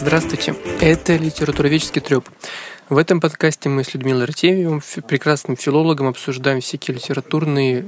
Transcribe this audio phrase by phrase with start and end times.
[0.00, 2.26] Здравствуйте, это литературоведческий треп.
[2.88, 7.84] В этом подкасте мы с Людмилой Артемьевым, прекрасным филологом, обсуждаем всякие литературные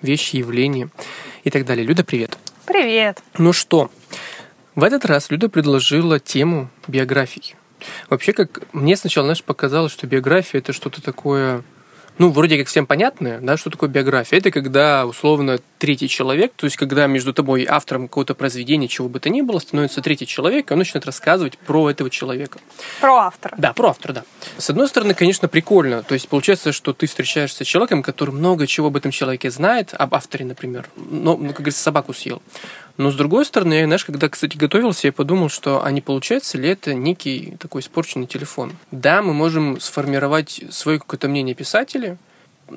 [0.00, 0.90] вещи, явления
[1.42, 1.84] и так далее.
[1.84, 2.38] Люда, привет.
[2.66, 3.20] Привет.
[3.36, 3.90] Ну что,
[4.76, 7.56] в этот раз Люда предложила тему биографий.
[8.10, 11.64] Вообще, как мне сначала, знаешь, показалось, что биография это что-то такое
[12.18, 14.38] ну, вроде как всем понятное, да, что такое биография.
[14.38, 19.08] Это когда, условно, третий человек, то есть когда между тобой и автором какого-то произведения, чего
[19.08, 22.58] бы то ни было, становится третий человек, и он начинает рассказывать про этого человека.
[23.00, 23.54] Про автора.
[23.58, 24.24] Да, про автора, да.
[24.56, 26.02] С одной стороны, конечно, прикольно.
[26.02, 29.92] То есть получается, что ты встречаешься с человеком, который много чего об этом человеке знает,
[29.92, 30.88] об авторе, например.
[30.96, 32.40] Но, ну, как говорится, собаку съел.
[32.96, 36.58] Но с другой стороны, я, знаешь, когда, кстати, готовился, я подумал, что а не получается
[36.58, 38.72] ли это некий такой испорченный телефон.
[38.90, 42.18] Да, мы можем сформировать свое какое-то мнение писателя,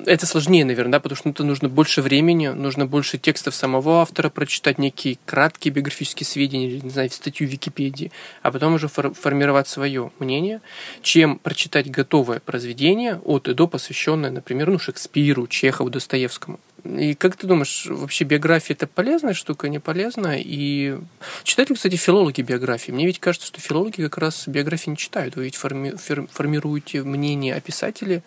[0.06, 4.30] это сложнее, наверное, да, потому что это нужно больше времени, нужно больше текстов самого автора
[4.30, 8.12] прочитать, некие краткие биографические сведения, или, не знаю, статью в Википедии,
[8.42, 10.60] а потом уже фор- формировать свое мнение,
[11.02, 16.60] чем прочитать готовое произведение от и до, посвященное, например, ну, Шекспиру, Чехову, Достоевскому.
[16.84, 20.40] И как ты думаешь, вообще биография это полезная штука, не полезная?
[20.42, 20.98] И
[21.42, 22.92] читают ли, кстати, филологи биографии?
[22.92, 25.36] Мне ведь кажется, что филологи как раз биографии не читают.
[25.36, 25.96] Вы ведь форми-
[26.30, 28.22] формируете мнение о писателе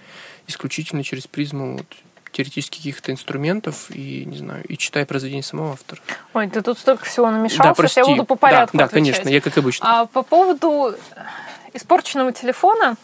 [0.47, 1.87] исключительно через призму вот,
[2.33, 6.01] теоретических каких-то инструментов и, не знаю, и читая произведение самого автора.
[6.33, 7.99] Ой, ты тут столько всего намешал, да, прости.
[7.99, 10.01] я буду по порядку Да, да конечно, я как обычно.
[10.01, 10.95] А по поводу
[11.73, 12.95] испорченного телефона,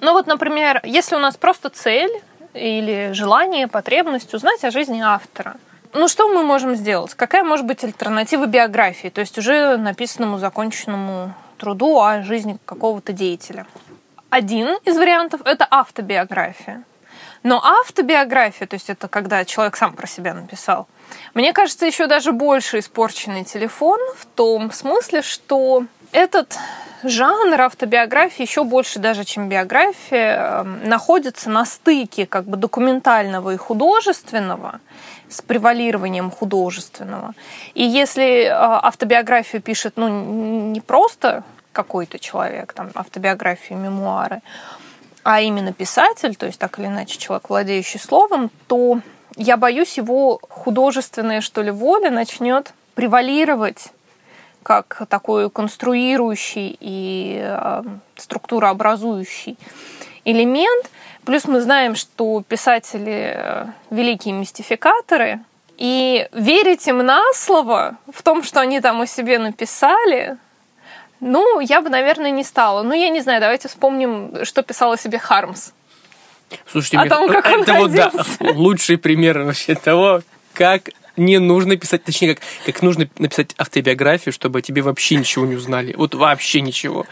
[0.00, 2.12] ну вот, например, если у нас просто цель
[2.54, 5.56] или желание, потребность узнать о жизни автора,
[5.92, 7.14] ну что мы можем сделать?
[7.14, 13.66] Какая может быть альтернатива биографии, то есть уже написанному, законченному труду о жизни какого-то деятеля?
[14.28, 16.82] Один из вариантов– это автобиография.
[17.44, 20.88] Но автобиография, то есть это когда человек сам про себя написал,
[21.34, 25.84] мне кажется, еще даже больше испорченный телефон в том смысле, что
[26.14, 26.56] этот
[27.02, 33.56] жанр автобиографии еще больше даже, чем биография, эм, находится на стыке как бы документального и
[33.56, 34.80] художественного
[35.28, 37.34] с превалированием художественного.
[37.74, 44.40] И если э, автобиографию пишет ну, не просто какой-то человек, там, автобиографии, мемуары,
[45.24, 49.00] а именно писатель, то есть так или иначе человек, владеющий словом, то
[49.36, 53.88] я боюсь, его художественная, что ли, воля начнет превалировать
[54.64, 57.82] как такой конструирующий и э,
[58.16, 59.56] структурообразующий
[60.24, 60.90] элемент.
[61.24, 65.40] Плюс мы знаем, что писатели э, великие мистификаторы,
[65.76, 70.36] и верить им на слово в том, что они там о себе написали,
[71.20, 72.82] ну, я бы, наверное, не стала.
[72.82, 75.70] Ну, я не знаю, давайте вспомним, что писал о себе Хармс.
[76.66, 80.20] Слушайте, о том, как это вот да, лучший пример вообще того,
[80.52, 85.46] как не нужно писать, точнее, как, как нужно написать автобиографию, чтобы о тебе вообще ничего
[85.46, 85.94] не узнали.
[85.96, 87.06] Вот вообще ничего.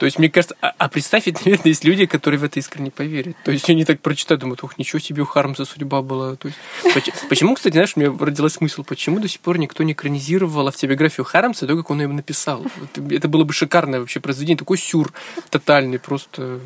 [0.00, 3.36] То есть, мне кажется, а, а представь, наверное, есть люди, которые в это искренне поверят.
[3.44, 6.36] То есть, они так прочитают, думают, ух, ничего себе, у Хармса судьба была.
[6.36, 9.92] То есть, почему, кстати, знаешь, у меня родилась мысль, почему до сих пор никто не
[9.92, 12.64] экранизировал автобиографию Хармса, то, как он ее написал.
[13.10, 15.12] Это было бы шикарное вообще произведение, такой сюр
[15.50, 16.60] тотальный, просто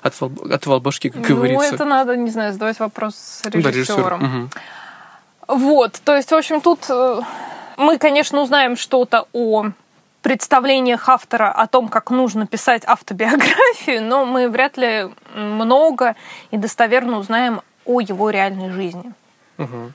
[0.00, 1.70] отвал, отвал башки, как ну, говорится.
[1.70, 3.62] Ну, это надо, не знаю, задавать вопрос с режиссером.
[3.62, 4.12] Да, режиссер.
[4.12, 4.50] Угу.
[5.50, 7.20] Вот, то есть, в общем, тут э,
[7.76, 9.70] мы, конечно, узнаем что-то о
[10.22, 16.14] представлениях автора о том, как нужно писать автобиографию, но мы вряд ли много
[16.52, 19.12] и достоверно узнаем о его реальной жизни.
[19.58, 19.92] Угу.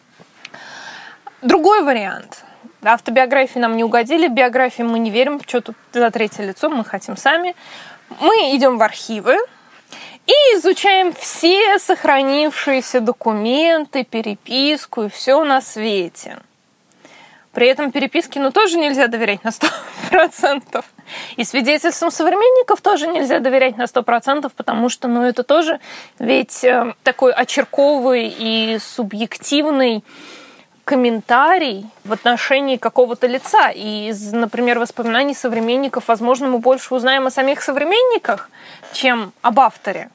[1.41, 2.43] Другой вариант.
[2.83, 7.15] Автобиографии нам не угодили, биографии мы не верим, что тут за третье лицо, мы хотим
[7.15, 7.55] сами.
[8.19, 9.37] Мы идем в архивы
[10.25, 16.37] и изучаем все сохранившиеся документы, переписку и все на свете.
[17.55, 19.49] При этом переписке, ну, тоже нельзя доверять на
[20.11, 20.83] 100%.
[21.37, 25.79] И свидетельствам современников тоже нельзя доверять на 100%, потому что, ну, это тоже
[26.19, 30.03] ведь э, такой очерковый и субъективный
[30.85, 33.69] комментарий в отношении какого-то лица.
[33.71, 38.49] И из, например, воспоминаний современников, возможно, мы больше узнаем о самих современниках,
[38.93, 40.09] чем об авторе.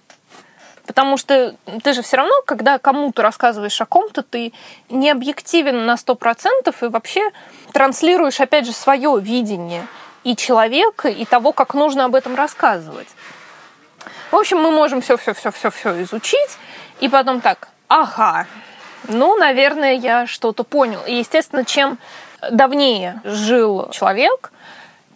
[0.87, 4.53] Потому что ты же все равно, когда кому-то рассказываешь о ком-то, ты
[4.89, 7.31] не объективен на 100% и вообще
[7.73, 9.87] транслируешь, опять же, свое видение
[10.25, 13.09] и человека, и того, как нужно об этом рассказывать.
[14.31, 16.59] В общем, мы можем все-все-все-все-все изучить,
[17.01, 18.47] и потом так, ага,
[19.09, 21.01] ну, наверное, я что-то понял.
[21.07, 21.99] И, естественно, чем
[22.51, 24.53] давнее жил человек,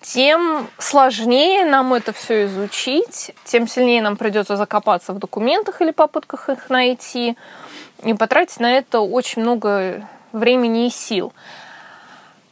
[0.00, 6.50] тем сложнее нам это все изучить, тем сильнее нам придется закопаться в документах или попытках
[6.50, 7.36] их найти
[8.02, 11.32] и потратить на это очень много времени и сил.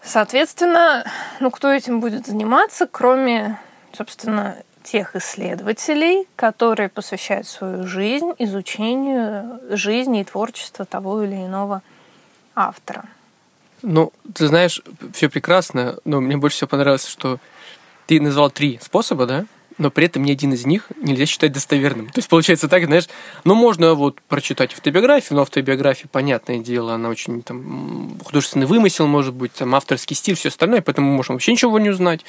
[0.03, 1.05] Соответственно,
[1.41, 3.59] ну кто этим будет заниматься, кроме
[3.97, 11.83] собственно, тех исследователей, которые посвящают свою жизнь изучению жизни и творчества того или иного
[12.55, 13.05] автора.
[13.83, 14.81] Ну, ты знаешь,
[15.13, 17.39] все прекрасно, но мне больше всего понравилось, что
[18.07, 19.47] ты назвал три способа, да?
[19.79, 22.07] но при этом ни один из них нельзя считать достоверным.
[22.07, 23.09] То есть получается так, знаешь,
[23.45, 29.35] ну можно вот прочитать автобиографию, но автобиография, понятное дело, она очень там художественный вымысел, может
[29.35, 32.25] быть, там авторский стиль, все остальное, поэтому мы можем вообще ничего не узнать.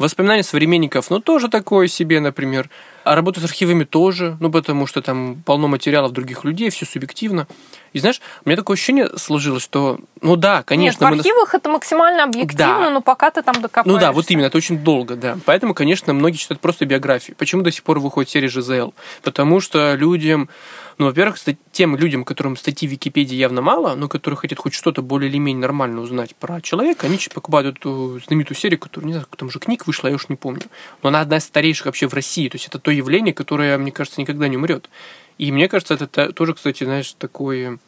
[0.00, 2.70] Воспоминания современников, ну, тоже такое себе, например.
[3.04, 7.46] А работа с архивами тоже, ну, потому что там полно материалов других людей, все субъективно.
[7.92, 11.04] И знаешь, у меня такое ощущение сложилось, что, ну да, конечно...
[11.04, 11.58] Нет, в архивах мы...
[11.58, 12.90] это максимально объективно, да.
[12.90, 13.90] но пока ты там докопаешься.
[13.90, 15.38] Ну да, вот именно, это очень долго, да.
[15.44, 17.32] Поэтому, конечно, многие читают просто биографии.
[17.32, 18.92] Почему до сих пор выходит серия ЖЗЛ?
[19.22, 20.48] Потому что людям
[21.00, 21.38] ну, во-первых,
[21.72, 25.38] тем людям, которым статьи в Википедии явно мало, но которые хотят хоть что-то более или
[25.38, 29.60] менее нормально узнать про человека, они покупают эту знаменитую серию, которую, не знаю, там же
[29.60, 30.64] книг вышла, я уж не помню.
[31.02, 32.50] Но она одна из старейших вообще в России.
[32.50, 34.90] То есть это то явление, которое, мне кажется, никогда не умрет.
[35.38, 37.78] И мне кажется, это тоже, кстати, знаешь, такое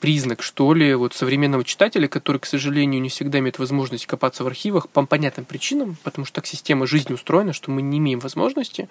[0.00, 4.48] признак, что ли, вот современного читателя, который, к сожалению, не всегда имеет возможность копаться в
[4.48, 8.88] архивах по понятным причинам, потому что так система жизни устроена, что мы не имеем возможности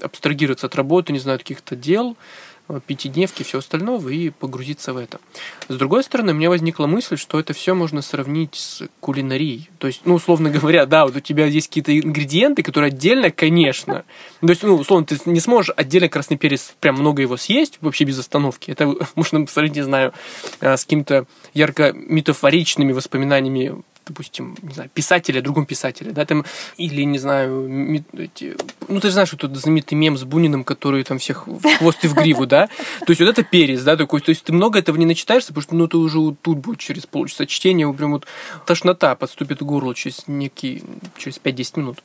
[0.00, 2.16] абстрагироваться от работы, не знаю, каких-то дел,
[2.86, 5.18] пятидневки, все остальное, и погрузиться в это.
[5.68, 9.70] С другой стороны, мне возникла мысль, что это все можно сравнить с кулинарией.
[9.78, 14.04] То есть, ну, условно говоря, да, вот у тебя есть какие-то ингредиенты, которые отдельно, конечно.
[14.40, 18.04] То есть, ну, условно, ты не сможешь отдельно красный перец прям много его съесть, вообще
[18.04, 18.70] без остановки.
[18.70, 20.12] Это можно сравнить, не знаю,
[20.60, 26.44] а, с каким-то ярко метафоричными воспоминаниями допустим, не знаю, писателя, другом писателе, да, там,
[26.76, 28.56] или, не знаю, эти,
[28.88, 32.04] ну, ты же знаешь, что тут знаменитый мем с Буниным, который там всех в хвост
[32.04, 32.68] и в гриву, да,
[33.06, 35.62] то есть вот это перец, да, такой, то есть ты много этого не начитаешься, потому
[35.62, 38.26] что, ну, ты уже тут будет через полчаса чтения, прям вот
[38.66, 40.82] тошнота подступит к горлу через некий,
[41.18, 41.98] через 5-10 минут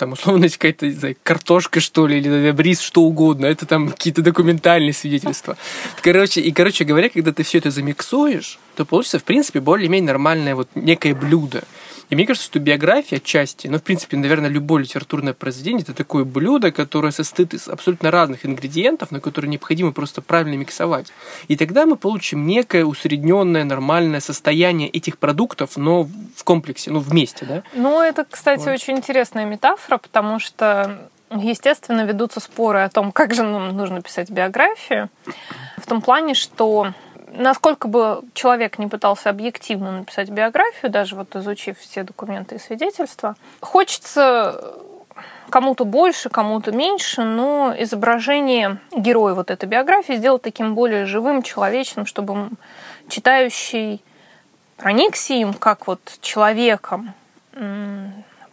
[0.00, 3.44] там условно какая-то, не знаю, картошка, что ли, или бриз, что угодно.
[3.44, 5.58] Это там какие-то документальные свидетельства.
[6.00, 10.54] Короче, и, короче говоря, когда ты все это замиксуешь, то получится, в принципе, более-менее нормальное
[10.54, 11.64] вот некое блюдо.
[12.08, 16.24] И мне кажется, что биография отчасти, ну, в принципе, наверное, любое литературное произведение, это такое
[16.24, 21.12] блюдо, которое состоит из абсолютно разных ингредиентов, на которые необходимо просто правильно миксовать.
[21.48, 27.44] И тогда мы получим некое усредненное, нормальное состояние этих продуктов, но в комплексе, ну, вместе,
[27.44, 27.62] да?
[27.74, 28.70] Ну, это, кстати, вот.
[28.70, 34.30] очень интересная метафора, потому что Естественно, ведутся споры о том, как же нам нужно писать
[34.30, 35.10] биографию.
[35.76, 36.92] В том плане, что
[37.32, 43.36] насколько бы человек не пытался объективно написать биографию, даже вот изучив все документы и свидетельства,
[43.60, 44.74] хочется
[45.50, 52.06] кому-то больше, кому-то меньше, но изображение героя вот этой биографии сделать таким более живым, человечным,
[52.06, 52.50] чтобы
[53.08, 54.02] читающий
[54.76, 57.12] проникся им как вот человеком,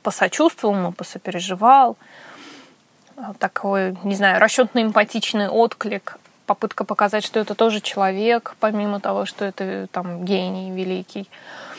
[0.04, 1.98] посочувствовал ему, посопереживал,
[3.40, 6.18] такой, не знаю, расчетно-эмпатичный отклик
[6.48, 11.30] попытка показать, что это тоже человек, помимо того, что это там гений великий.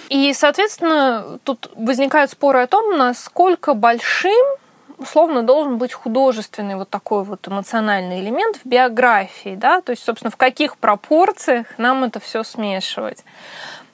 [0.08, 4.46] И, соответственно, тут возникают споры о том, насколько большим
[4.98, 10.30] условно должен быть художественный вот такой вот эмоциональный элемент в биографии, да, то есть, собственно,
[10.30, 13.24] в каких пропорциях нам это все смешивать.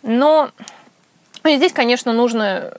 [0.03, 0.51] Но
[1.45, 2.73] ну, и здесь, конечно, нужно,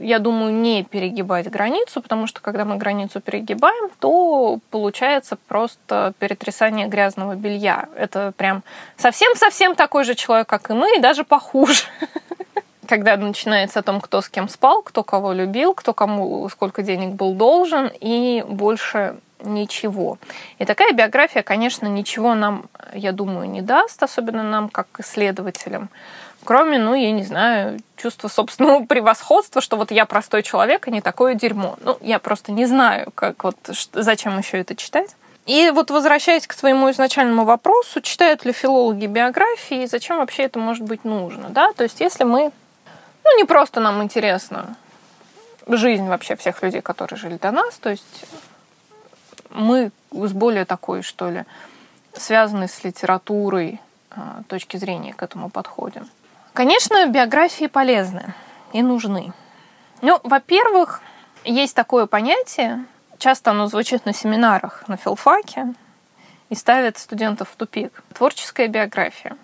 [0.00, 6.88] я думаю, не перегибать границу, потому что когда мы границу перегибаем, то получается просто перетрясание
[6.88, 7.90] грязного белья.
[7.94, 8.64] Это прям
[8.96, 11.82] совсем-совсем такой же человек, как и мы, и даже похуже.
[12.88, 17.10] Когда начинается о том, кто с кем спал, кто кого любил, кто кому сколько денег
[17.10, 20.18] был должен, и больше ничего.
[20.58, 22.64] И такая биография, конечно, ничего нам,
[22.94, 25.90] я думаю, не даст, особенно нам, как исследователям.
[26.46, 31.00] Кроме, ну, я не знаю, чувства собственного превосходства, что вот я простой человек, а не
[31.00, 31.76] такое дерьмо.
[31.80, 33.56] Ну, я просто не знаю, как вот,
[33.92, 35.16] зачем еще это читать.
[35.44, 40.58] И вот возвращаясь к своему изначальному вопросу, читают ли филологи биографии, и зачем вообще это
[40.58, 41.72] может быть нужно, да?
[41.72, 42.52] То есть если мы,
[43.24, 44.76] ну не просто нам интересно
[45.68, 48.24] жизнь вообще всех людей, которые жили до нас, то есть
[49.50, 51.44] мы с более такой, что ли,
[52.12, 56.08] связанной с литературой а, точки зрения к этому подходим.
[56.56, 58.32] Конечно, биографии полезны
[58.72, 59.34] и нужны.
[60.00, 61.02] Ну, во-первых,
[61.44, 62.86] есть такое понятие,
[63.18, 65.74] часто оно звучит на семинарах на филфаке
[66.48, 68.02] и ставит студентов в тупик.
[68.14, 69.36] Творческая биография.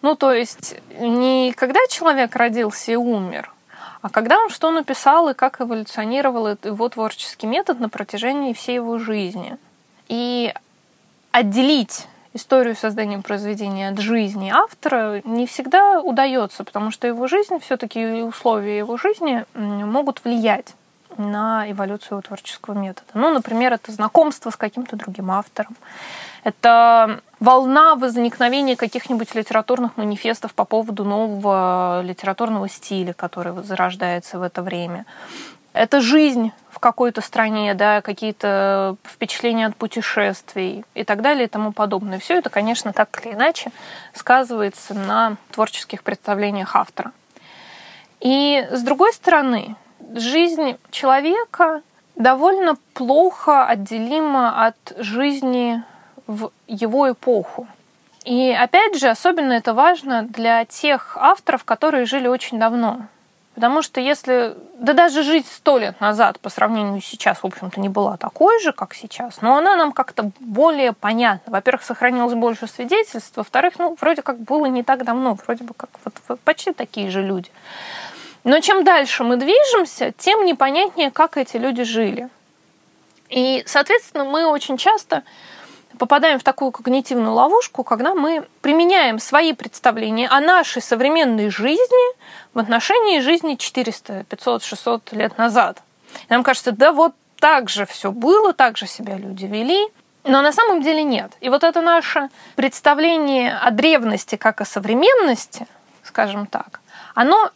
[0.00, 3.52] Ну, то есть не когда человек родился и умер,
[4.00, 8.96] а когда он что написал и как эволюционировал его творческий метод на протяжении всей его
[8.98, 9.56] жизни.
[10.06, 10.54] И
[11.32, 18.22] отделить историю создания произведения от жизни автора не всегда удается, потому что его жизнь, все-таки
[18.22, 20.74] условия его жизни могут влиять
[21.16, 23.10] на эволюцию творческого метода.
[23.14, 25.76] Ну, например, это знакомство с каким-то другим автором,
[26.44, 34.62] это волна возникновения каких-нибудь литературных манифестов по поводу нового литературного стиля, который зарождается в это
[34.62, 35.04] время.
[35.72, 42.18] Это жизнь какой-то стране, да, какие-то впечатления от путешествий и так далее и тому подобное.
[42.18, 43.70] Все это, конечно, так или иначе
[44.14, 47.12] сказывается на творческих представлениях автора.
[48.20, 49.76] И с другой стороны,
[50.14, 51.82] жизнь человека
[52.16, 55.82] довольно плохо отделима от жизни
[56.26, 57.66] в его эпоху.
[58.24, 63.06] И опять же, особенно это важно для тех авторов, которые жили очень давно.
[63.60, 67.78] Потому что если, да даже жить сто лет назад по сравнению с сейчас, в общем-то,
[67.78, 71.52] не была такой же, как сейчас, но она нам как-то более понятна.
[71.52, 75.90] Во-первых, сохранилось больше свидетельств, во-вторых, ну, вроде как было не так давно, вроде бы как
[76.06, 77.50] вот, вот почти такие же люди.
[78.44, 82.30] Но чем дальше мы движемся, тем непонятнее, как эти люди жили.
[83.28, 85.22] И, соответственно, мы очень часто
[86.00, 92.16] попадаем в такую когнитивную ловушку, когда мы применяем свои представления о нашей современной жизни
[92.54, 95.82] в отношении жизни 400, 500, 600 лет назад.
[96.28, 99.88] И нам кажется, да вот так же все было, так же себя люди вели.
[100.24, 101.32] Но на самом деле нет.
[101.42, 105.66] И вот это наше представление о древности как о современности,
[106.02, 106.80] скажем так,
[107.14, 107.50] оно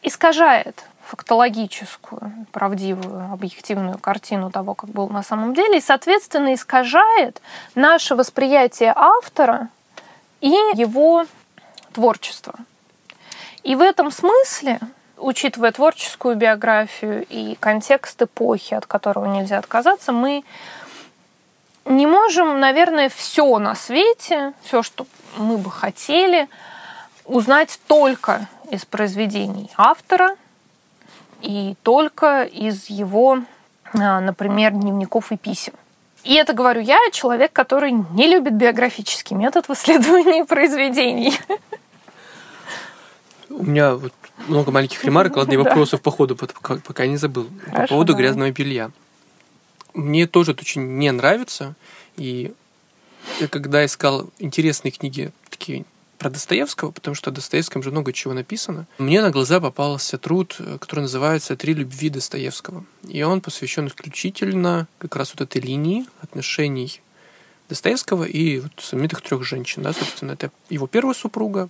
[0.00, 0.82] искажает
[1.12, 7.42] фактологическую, правдивую, объективную картину того, как было на самом деле, и, соответственно, искажает
[7.74, 9.68] наше восприятие автора
[10.40, 11.26] и его
[11.92, 12.54] творчества.
[13.62, 14.80] И в этом смысле,
[15.18, 20.44] учитывая творческую биографию и контекст эпохи, от которого нельзя отказаться, мы
[21.84, 26.48] не можем, наверное, все на свете, все, что мы бы хотели,
[27.26, 30.36] узнать только из произведений автора
[31.42, 33.40] и только из его,
[33.94, 35.74] а, например, дневников и писем.
[36.24, 41.38] И это говорю я, человек, который не любит биографический метод в исследовании произведений.
[43.50, 44.12] У меня вот
[44.46, 47.48] много маленьких ремарок, ладно, и вопросов по ходу, пока, не забыл.
[47.72, 48.90] По поводу грязного белья.
[49.94, 51.74] Мне тоже это очень не нравится.
[52.16, 52.54] И
[53.40, 55.84] я когда искал интересные книги, такие
[56.22, 58.86] про Достоевского, потому что о Достоевском же много чего написано.
[58.98, 62.84] Мне на глаза попался труд, который называется «Три любви Достоевского».
[63.08, 67.00] И он посвящен исключительно как раз вот этой линии отношений
[67.68, 69.82] Достоевского и вот знаменитых трех женщин.
[69.82, 71.68] Да, собственно, это его первая супруга,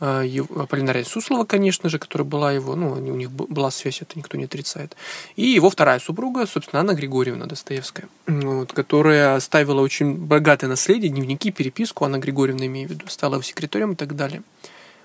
[0.00, 4.18] а, его, Полинария Суслова, конечно же, которая была его, ну, у них была связь, это
[4.18, 4.96] никто не отрицает.
[5.36, 11.50] И его вторая супруга, собственно, Анна Григорьевна Достоевская, вот, которая оставила очень богатое наследие, дневники,
[11.50, 14.42] переписку, Анна Григорьевна, имею в виду, стала его секретарем и так далее.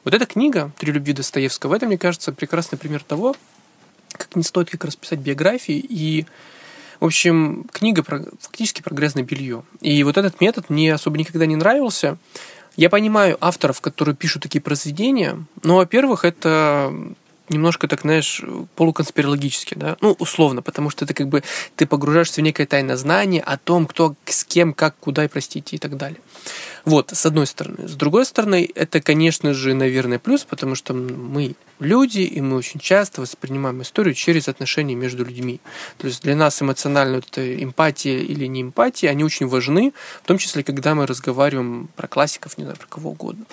[0.06, 3.36] Вот эта книга «Три любви Достоевского», это, мне кажется, прекрасный пример того,
[4.12, 6.26] как не стоит как раз писать биографии и
[7.00, 9.64] в общем, книга про, фактически про грязное белье.
[9.82, 12.18] И вот этот метод мне особо никогда не нравился.
[12.76, 16.94] Я понимаю авторов, которые пишут такие произведения, но, во-первых, это
[17.50, 18.42] немножко так, знаешь,
[18.76, 21.44] полуконспирологически, да, ну, условно, потому что это как бы
[21.76, 25.76] ты погружаешься в некое тайное знание о том, кто с кем, как, куда и простите
[25.76, 26.20] и так далее.
[26.86, 27.88] Вот, с одной стороны.
[27.88, 32.80] С другой стороны, это, конечно же, наверное, плюс, потому что мы люди, и мы очень
[32.80, 35.60] часто воспринимаем историю через отношения между людьми.
[35.98, 40.38] То есть для нас эмоционально вот эмпатия или не эмпатия, они очень важны, в том
[40.38, 43.46] числе, когда мы разговариваем про классиков, не знаю, про кого угодно.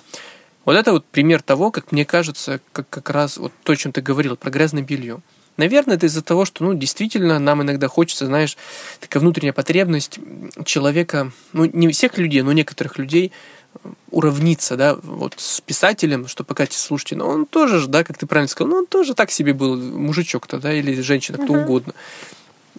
[0.67, 3.93] Вот это вот пример того, как мне кажется, как как раз вот то, о чем
[3.93, 5.21] ты говорил, про грязное белье.
[5.55, 8.57] Наверное, это из-за того, что, ну, действительно, нам иногда хочется, знаешь,
[8.99, 10.19] такая внутренняя потребность
[10.65, 13.31] человека, ну, не всех людей, но некоторых людей
[13.81, 18.17] э, уравниться, да, вот с писателем, что пока слушайте, но он тоже же, да, как
[18.17, 21.63] ты правильно сказал, ну, он тоже так себе был мужичок-то, да, или женщина, кто uh-huh.
[21.63, 21.93] угодно.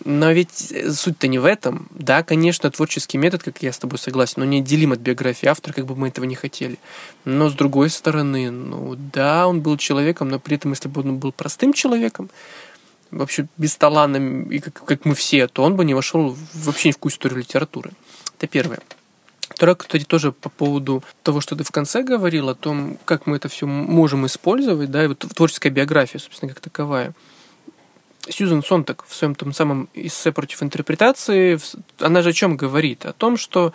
[0.05, 1.89] Но ведь э, суть-то не в этом.
[1.91, 5.73] Да, конечно, творческий метод, как я с тобой согласен, но не отделим от биографии автора,
[5.73, 6.79] как бы мы этого не хотели.
[7.25, 11.19] Но с другой стороны, ну да, он был человеком, но при этом, если бы он
[11.19, 12.31] был простым человеком,
[13.11, 16.97] вообще бесталанным, и как, как мы все, то он бы не вошел вообще ни в
[16.97, 17.93] какую историю литературы.
[18.37, 18.81] Это первое.
[19.49, 23.37] Второе, кстати, тоже по поводу того, что ты в конце говорил, о том, как мы
[23.37, 27.15] это все можем использовать, да, и вот творческая биография, собственно, как таковая.
[28.29, 31.59] Сьюзен Сонтак в своем том самом эссе против интерпретации,
[31.99, 33.07] она же о чем говорит?
[33.07, 33.73] О том, что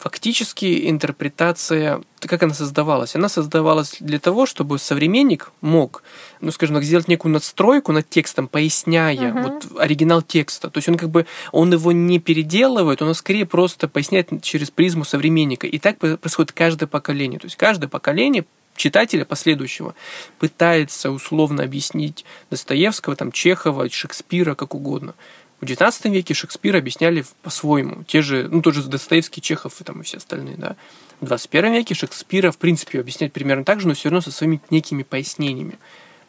[0.00, 3.14] фактически интерпретация, как она создавалась?
[3.14, 6.02] Она создавалась для того, чтобы современник мог,
[6.40, 9.42] ну, скажем так, сделать некую надстройку над текстом, поясняя uh-huh.
[9.42, 10.70] вот оригинал текста.
[10.70, 15.04] То есть он как бы, он его не переделывает, он скорее просто поясняет через призму
[15.04, 15.66] современника.
[15.66, 17.38] И так происходит каждое поколение.
[17.38, 18.46] То есть каждое поколение
[18.80, 19.94] читателя последующего
[20.38, 25.14] пытается условно объяснить Достоевского, там, Чехова, Шекспира, как угодно.
[25.60, 28.04] В XIX веке Шекспира объясняли по-своему.
[28.04, 30.76] Те же, ну, тот же Достоевский, Чехов и там и все остальные, да.
[31.20, 34.62] В 21 веке Шекспира, в принципе, объясняют примерно так же, но все равно со своими
[34.70, 35.78] некими пояснениями.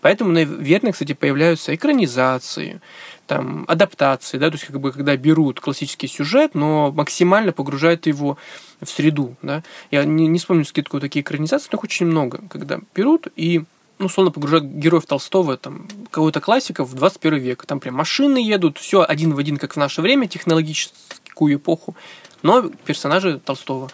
[0.02, 2.82] Поэтому, наверное, кстати, появляются экранизации,
[3.28, 8.38] там, адаптации, да, то есть как бы когда берут классический сюжет, но максимально погружают его
[8.82, 9.64] в среду, да.
[9.90, 13.64] Я не, не вспомню скидку такие экранизации, но их очень много, когда берут и
[14.00, 17.66] ну, условно погружают героев Толстого, там, кого-то классиков в 21 век.
[17.68, 21.96] Там прям машины едут, все один в один, как в наше время, технологическую эпоху,
[22.42, 23.92] но персонажи Толстого.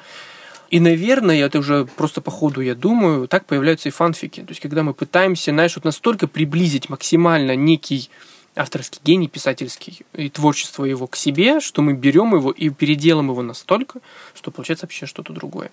[0.69, 4.41] И, наверное, это уже просто по ходу, я думаю, так появляются и фанфики.
[4.41, 8.09] То есть, когда мы пытаемся, знаешь, вот настолько приблизить максимально некий
[8.55, 13.41] авторский гений писательский и творчество его к себе, что мы берем его и переделаем его
[13.43, 13.99] настолько,
[14.33, 15.71] что получается вообще что-то другое.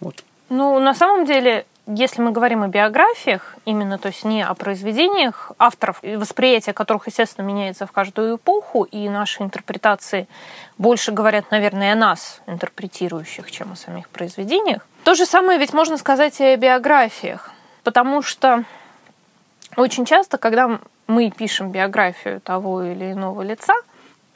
[0.00, 0.22] Вот.
[0.48, 5.52] Ну, на самом деле, если мы говорим о биографиях, именно, то есть не о произведениях
[5.58, 10.28] авторов, восприятие которых, естественно, меняется в каждую эпоху, и наши интерпретации
[10.78, 14.86] больше говорят, наверное, о нас, интерпретирующих, чем о самих произведениях.
[15.04, 17.50] То же самое ведь можно сказать и о биографиях,
[17.82, 18.64] потому что
[19.76, 23.74] очень часто, когда мы пишем биографию того или иного лица,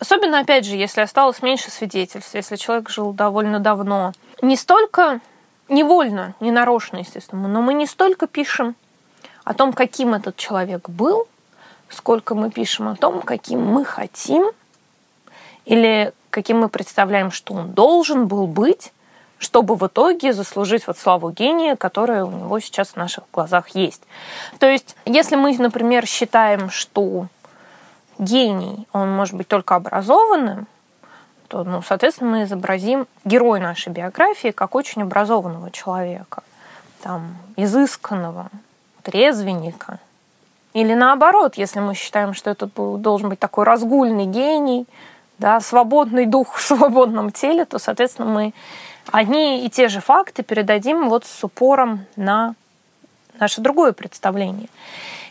[0.01, 5.21] особенно, опять же, если осталось меньше свидетельств, если человек жил довольно давно, не столько
[5.69, 8.75] невольно, не нарочно, естественно, но мы не столько пишем
[9.45, 11.27] о том, каким этот человек был,
[11.89, 14.51] сколько мы пишем о том, каким мы хотим
[15.65, 18.93] или каким мы представляем, что он должен был быть,
[19.39, 24.03] чтобы в итоге заслужить вот славу гения, которая у него сейчас в наших глазах есть.
[24.59, 27.29] То есть, если мы, например, считаем, что
[28.19, 30.67] гений, он может быть только образованным,
[31.49, 36.43] то, ну, соответственно, мы изобразим героя нашей биографии как очень образованного человека,
[37.03, 38.49] там, изысканного,
[39.03, 39.99] трезвенника.
[40.73, 44.87] Или наоборот, если мы считаем, что это должен быть такой разгульный гений,
[45.39, 48.55] да, свободный дух в свободном теле, то, соответственно, мы
[49.13, 52.55] одни и те же факты передадим вот с упором на
[53.39, 54.69] наше другое представление.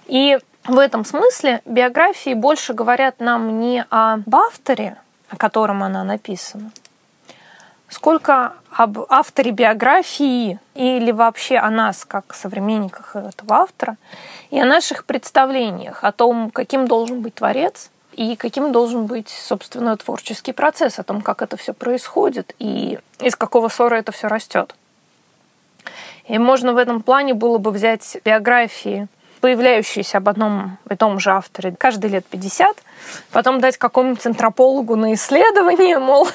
[0.05, 4.97] И в этом смысле биографии больше говорят нам не об авторе,
[5.33, 6.71] о котором она написана,
[7.89, 13.97] сколько об авторе биографии или вообще о нас, как современниках этого автора,
[14.51, 19.97] и о наших представлениях, о том, каким должен быть творец и каким должен быть, собственно,
[19.97, 24.75] творческий процесс, о том, как это все происходит и из какого ссора это все растет.
[26.27, 29.07] И можно в этом плане было бы взять биографии
[29.43, 32.81] появляющиеся об одном и том же авторе каждые лет 50,
[33.29, 36.29] потом дать какому-нибудь антропологу на исследование, мол,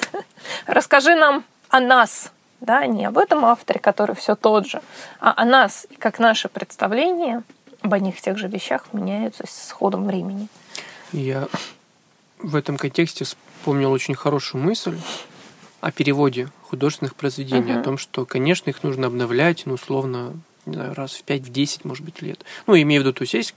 [0.67, 4.83] расскажи нам о нас, да, не об этом авторе, который все тот же,
[5.19, 7.41] а о нас, и как наше представление
[7.81, 10.47] об одних и тех же вещах меняются с ходом времени.
[11.11, 11.47] Я
[12.37, 14.99] в этом контексте вспомнил очень хорошую мысль
[15.81, 17.79] о переводе художественных произведений, uh-huh.
[17.79, 20.33] о том, что, конечно, их нужно обновлять, ну, условно,
[20.65, 22.43] не знаю, раз в 5-10, может быть, лет.
[22.67, 23.55] Ну, имею в виду, то есть есть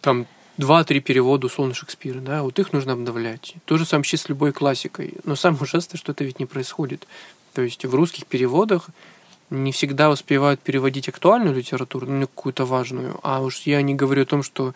[0.00, 3.54] там два-три перевода условно Шекспира, да, вот их нужно обновлять.
[3.64, 5.14] То же самое с любой классикой.
[5.24, 7.06] Но самое ужасное, что это ведь не происходит.
[7.54, 8.88] То есть в русских переводах
[9.50, 13.18] не всегда успевают переводить актуальную литературу, ну, какую-то важную.
[13.22, 14.74] А уж я не говорю о том, что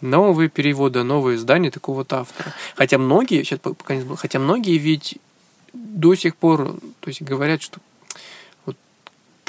[0.00, 2.52] новые переводы, новые издания такого-то автора.
[2.74, 5.18] Хотя многие, сейчас пока не хотя многие ведь
[5.72, 7.80] до сих пор, то есть говорят, что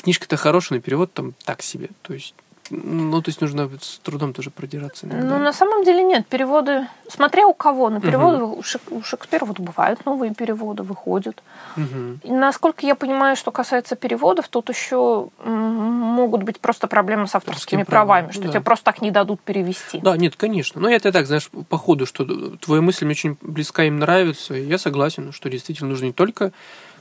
[0.02, 1.90] книжка-то хорошая, но перевод там так себе.
[2.02, 2.34] То есть
[2.72, 5.06] ну, то есть нужно с трудом тоже продираться.
[5.06, 5.26] Иногда.
[5.26, 6.28] Ну, на самом деле нет.
[6.28, 8.64] Переводы, смотря у кого, на переводы угу.
[8.92, 11.42] у Шекспира вот бывают новые переводы, выходят.
[11.78, 12.20] Угу.
[12.24, 17.84] И насколько я понимаю, что касается переводов, тут еще могут быть просто проблемы с авторскими
[17.84, 18.50] правами, правом, что да.
[18.50, 20.00] тебе просто так не дадут перевести.
[20.00, 20.80] Да, нет, конечно.
[20.80, 22.26] Но это так, знаешь, по ходу, что
[22.58, 26.52] твоя мысль мне очень близка, им нравится, и я согласен, что действительно нужно не только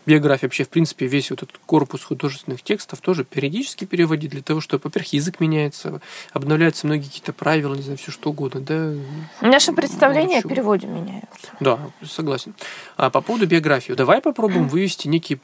[0.08, 4.60] биография, вообще, в принципе, весь вот этот корпус художественных текстов тоже периодически переводить для того,
[4.60, 6.00] чтобы, во-первых, язык меняется,
[6.32, 8.94] обновляются многие какие-то правила, не знаю, все что угодно, да.
[9.42, 11.48] Наше представление о переводе меняются.
[11.60, 12.54] Да, согласен.
[12.96, 15.38] А по поводу биографии, давай попробуем вывести некие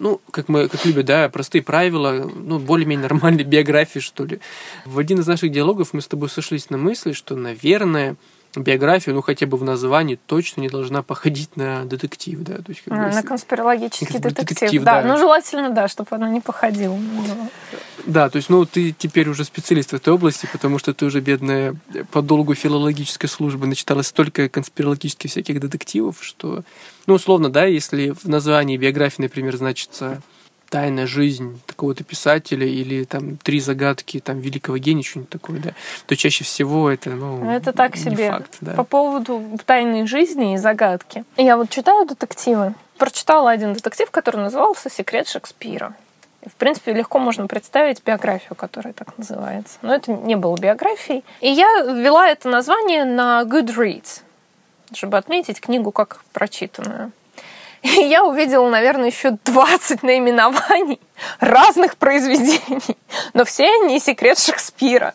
[0.00, 4.38] ну, как мы, как любят, да, простые правила, ну, более-менее нормальной биографии, что ли.
[4.84, 8.14] В один из наших диалогов мы с тобой сошлись на мысли, что, наверное,
[8.56, 12.82] биография, ну хотя бы в названии, точно не должна походить на детектив, да, то есть
[12.82, 15.02] как а, на конспирологический детектив, детектив да.
[15.02, 15.08] да.
[15.08, 16.98] Ну желательно, да, чтобы она не походила.
[18.06, 21.20] Да, то есть, ну ты теперь уже специалист в этой области, потому что ты уже
[21.20, 21.76] бедная
[22.10, 26.62] по долгу филологической службы начиталась столько конспирологических всяких детективов, что,
[27.06, 30.22] ну условно, да, если в названии биографии, например, значится
[30.68, 35.70] тайная жизнь такого-то писателя или там три загадки там великого гения, что-нибудь такое, да,
[36.06, 38.30] то чаще всего это, ну, это так себе.
[38.30, 38.72] Факт, да.
[38.72, 41.24] По поводу тайной жизни и загадки.
[41.36, 42.74] Я вот читаю детективы.
[42.98, 45.94] Прочитала один детектив, который назывался «Секрет Шекспира».
[46.44, 49.78] В принципе, легко можно представить биографию, которая так называется.
[49.82, 51.24] Но это не было биографией.
[51.40, 54.22] И я ввела это название на Goodreads,
[54.94, 57.12] чтобы отметить книгу как прочитанную.
[57.96, 61.00] И я увидела, наверное, еще 20 наименований
[61.40, 62.96] разных произведений.
[63.32, 65.14] Но все они секрет Шекспира.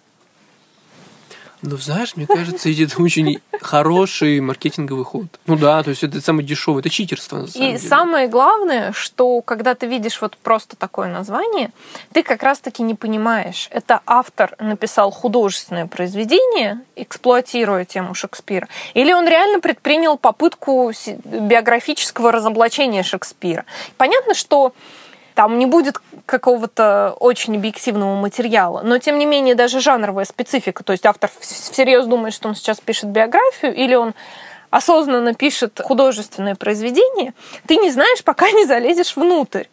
[1.63, 5.27] Ну, знаешь, мне кажется, это очень хороший маркетинговый ход.
[5.47, 7.37] Ну да, то есть это самый дешевый, это читерство.
[7.37, 7.89] На самом И деле.
[7.89, 11.71] самое главное, что когда ты видишь вот просто такое название,
[12.11, 19.25] ты как раз-таки не понимаешь, это автор написал художественное произведение, эксплуатируя тему Шекспира, или он
[19.25, 20.91] реально предпринял попытку
[21.23, 23.63] биографического разоблачения Шекспира.
[23.95, 24.73] Понятно, что
[25.33, 30.93] там не будет какого-то очень объективного материала, но тем не менее даже жанровая специфика, то
[30.93, 34.13] есть автор всерьез думает, что он сейчас пишет биографию, или он
[34.69, 37.33] осознанно пишет художественное произведение,
[37.67, 39.65] ты не знаешь, пока не залезешь внутрь.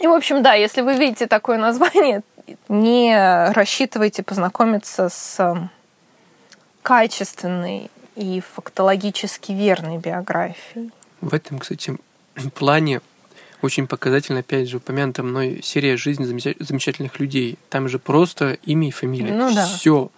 [0.00, 2.22] И, в общем, да, если вы видите такое название,
[2.68, 3.16] не
[3.52, 5.56] рассчитывайте познакомиться с
[6.82, 10.90] качественной и фактологически верной биографией.
[11.20, 11.96] В этом, кстати,
[12.54, 13.00] плане
[13.64, 17.58] очень показательно, опять же, упомянута мной серия «Жизнь замечательных людей».
[17.70, 19.32] Там же просто имя и фамилия.
[19.32, 19.66] Ну да.
[19.66, 20.10] Все.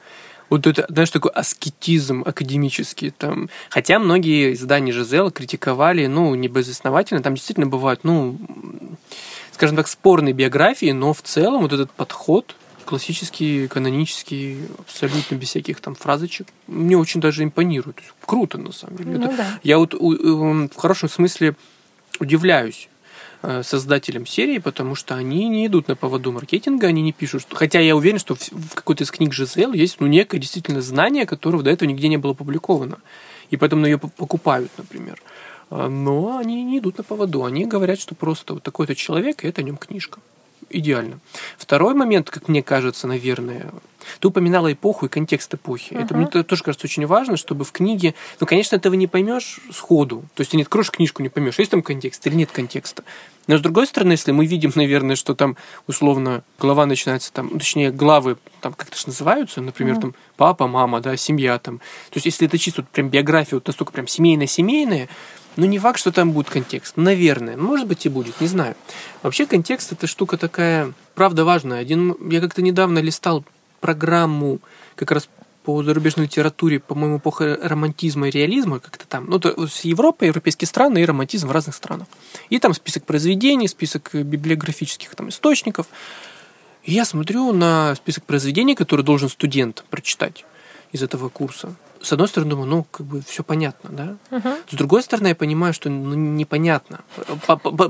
[0.48, 3.11] Вот это, знаешь, такой аскетизм академический.
[3.11, 3.48] Там.
[3.70, 8.38] Хотя многие издания Жизела критиковали, ну, не безосновательно, там действительно бывают, ну,
[9.52, 12.54] скажем так, спорные биографии, но в целом вот этот подход
[12.85, 18.00] классический, канонический, абсолютно без всяких там фразочек, мне очень даже импонирует.
[18.24, 19.18] Круто, на самом деле.
[19.18, 19.61] Ну, это, да.
[19.64, 21.56] Я вот в хорошем смысле
[22.20, 22.88] удивляюсь
[23.62, 27.56] создателям серии, потому что они не идут на поводу маркетинга, они не пишут, что...
[27.56, 31.62] хотя я уверен, что в какой-то из книг Жизел есть ну, некое действительно знание, которого
[31.62, 32.98] до этого нигде не было опубликовано,
[33.50, 35.22] и поэтому ее покупают, например.
[35.70, 39.48] А, но они не идут на поводу, они говорят, что просто вот такой-то человек, и
[39.48, 40.20] это о нем книжка
[40.70, 41.20] идеально.
[41.56, 43.72] Второй момент, как мне кажется, наверное,
[44.20, 45.92] ты упоминала эпоху и контекст эпохи.
[45.92, 46.04] Uh-huh.
[46.04, 50.24] Это мне тоже кажется очень важно, чтобы в книге, ну, конечно, этого не поймешь сходу.
[50.34, 53.04] То есть ты не откроешь книжку, не поймешь, есть там контекст или нет контекста.
[53.46, 57.58] Но с другой стороны, если мы видим, наверное, что там условно глава начинается там, ну,
[57.58, 60.00] точнее, главы там как-то же называются, например, uh-huh.
[60.00, 61.78] там папа, мама, да, семья там.
[61.78, 65.08] То есть если это чисто вот, прям биография, вот настолько прям семейная-семейная,
[65.56, 66.96] ну, не факт, что там будет контекст.
[66.96, 67.56] Наверное.
[67.56, 68.76] Может быть, и будет, не знаю.
[69.22, 71.80] Вообще, контекст– это штука такая, правда, важная.
[71.80, 73.44] Один, я как-то недавно листал
[73.80, 74.60] программу
[74.94, 75.28] как раз
[75.64, 79.26] по зарубежной литературе, по-моему, эпоха романтизма и реализма, как-то там.
[79.28, 82.06] Ну, то с Европы, европейские страны и романтизм в разных странах.
[82.50, 85.86] И там список произведений, список библиографических там источников.
[86.84, 90.44] И я смотрю на список произведений, которые должен студент прочитать
[90.92, 91.74] из этого курса
[92.06, 94.16] с одной стороны, думаю, ну, как бы все понятно, да.
[94.30, 94.62] Uh-huh.
[94.68, 97.00] С другой стороны, я понимаю, что ну, непонятно.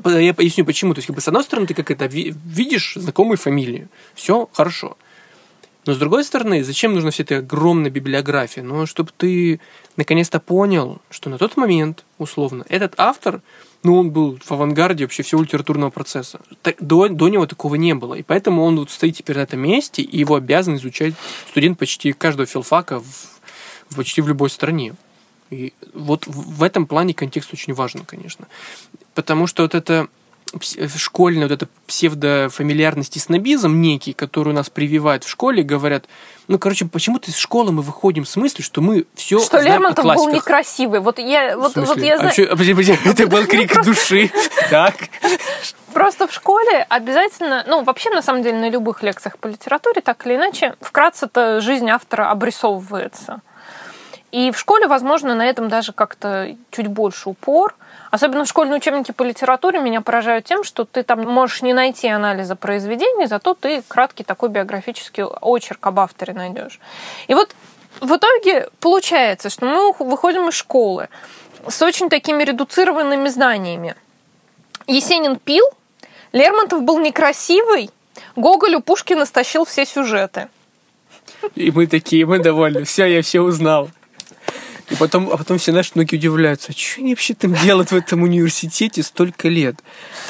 [0.05, 0.94] Я поясню, почему.
[0.94, 3.88] То есть, как бы, с одной стороны, ты как это видишь знакомые фамилии.
[4.14, 4.96] Все хорошо.
[5.87, 8.64] Но с другой стороны, зачем нужна вся эта огромная библиография?
[8.64, 9.61] Ну, чтобы ты
[9.96, 13.40] наконец-то понял, что на тот момент, условно, этот автор,
[13.85, 16.40] ну, он был в авангарде вообще всего литературного процесса.
[16.62, 18.14] Так, до, до него такого не было.
[18.14, 21.14] И поэтому он вот стоит теперь на этом месте, и его обязан изучать
[21.49, 24.94] студент почти каждого филфака в почти в любой стране.
[25.51, 28.49] И вот в этом плане контекст очень важен, конечно.
[29.14, 30.09] Потому что вот это
[30.97, 36.05] школьная вот эта псевдофамильярность и снобизм некий, который у нас прививают в школе, говорят,
[36.49, 40.05] ну, короче, почему-то из школы мы выходим с мыслью, что мы все Что знаем Лермонтов
[40.05, 41.01] был некрасивый.
[41.01, 42.33] Вот я, вот, вот я знаю...
[42.51, 42.55] А
[43.05, 44.31] это был крик души.
[44.71, 44.95] Так.
[45.93, 50.27] Просто в школе обязательно, ну, вообще, на самом деле, на любых лекциях по литературе, так
[50.27, 53.41] или иначе, вкратце-то жизнь автора обрисовывается.
[54.33, 57.75] И в школе, возможно, на этом даже как-то чуть больше упор.
[58.11, 62.09] Особенно в школьные учебники по литературе меня поражают тем, что ты там можешь не найти
[62.09, 66.81] анализа произведений, зато ты краткий такой биографический очерк об авторе найдешь.
[67.29, 67.55] И вот
[68.01, 71.09] в итоге получается, что мы выходим из школы
[71.69, 73.95] с очень такими редуцированными знаниями.
[74.87, 75.65] Есенин пил,
[76.33, 77.91] Лермонтов был некрасивый,
[78.37, 80.49] Гоголю Пушкина стащил все сюжеты.
[81.55, 82.85] И мы такие, мы довольны.
[82.85, 83.91] Все, я все узнал.
[84.90, 87.96] И потом, а потом все наши многие удивляются, а что они вообще там делают в
[87.96, 89.77] этом университете столько лет?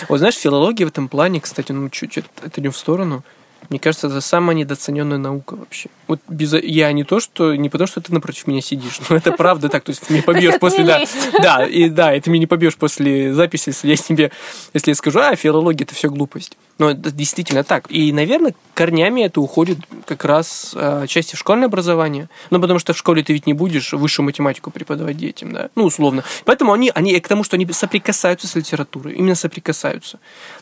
[0.08, 3.22] Вот знаешь, филология в этом плане, кстати, ну чуть-чуть отойдем в сторону,
[3.68, 5.88] Мне кажется, это самая недооцененная наука вообще.
[6.06, 9.32] Вот без я не то, что не потому, что ты напротив меня сидишь, но это
[9.32, 9.84] правда так.
[9.84, 11.04] То есть ты меня побьешь после да,
[11.40, 14.32] да, и да, и ты меня не побьешь после записи, если я тебе,
[14.74, 16.56] если я скажу, а филология это все глупость.
[16.78, 17.86] Но это действительно так.
[17.90, 22.28] И, наверное, корнями это уходит как раз э, части в школьное образование.
[22.50, 25.70] Ну, потому что в школе ты ведь не будешь высшую математику преподавать детям, да?
[25.74, 26.22] Ну, условно.
[26.44, 29.14] Поэтому они, они к тому, что они соприкасаются с литературой.
[29.14, 30.18] Именно соприкасаются.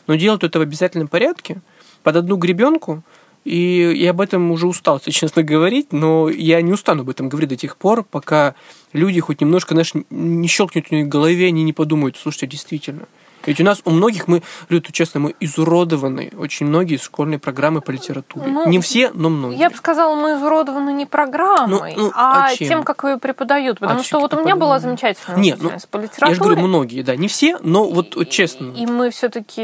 [0.07, 1.59] Но делают это в обязательном порядке,
[2.05, 3.01] под одну гребенку,
[3.45, 7.29] и я об этом уже устал, если честно говорить, но я не устану об этом
[7.29, 8.53] говорить до тех пор, пока
[8.93, 13.07] люди хоть немножко, знаешь, не щелкнут у них в голове, они не подумают, слушайте, действительно,
[13.45, 16.31] ведь у нас, у многих, мы, люди, честно, мы изуродованы.
[16.37, 18.47] Очень многие школьные программы по литературе.
[18.47, 19.57] Ну, не все, но многие.
[19.57, 23.79] Я бы сказала, мы изуродованы не программой, ну, ну, а, а тем, как ее преподают.
[23.79, 26.29] Потому а что вот у меня была замечательная Нет, ну, по литературе.
[26.29, 27.15] Я же говорю, многие, да.
[27.15, 28.71] Не все, но вот, вот честно.
[28.71, 29.61] И, и мы все-таки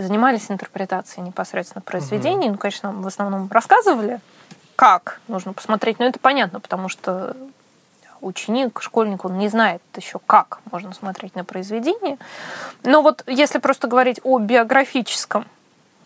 [0.00, 2.46] занимались интерпретацией непосредственно произведений.
[2.46, 2.52] Угу.
[2.52, 4.20] Ну, конечно, в основном рассказывали,
[4.76, 5.98] как нужно посмотреть.
[5.98, 7.36] Но это понятно, потому что
[8.20, 12.18] ученик, школьник, он не знает еще, как можно смотреть на произведение.
[12.82, 15.46] Но вот если просто говорить о биографическом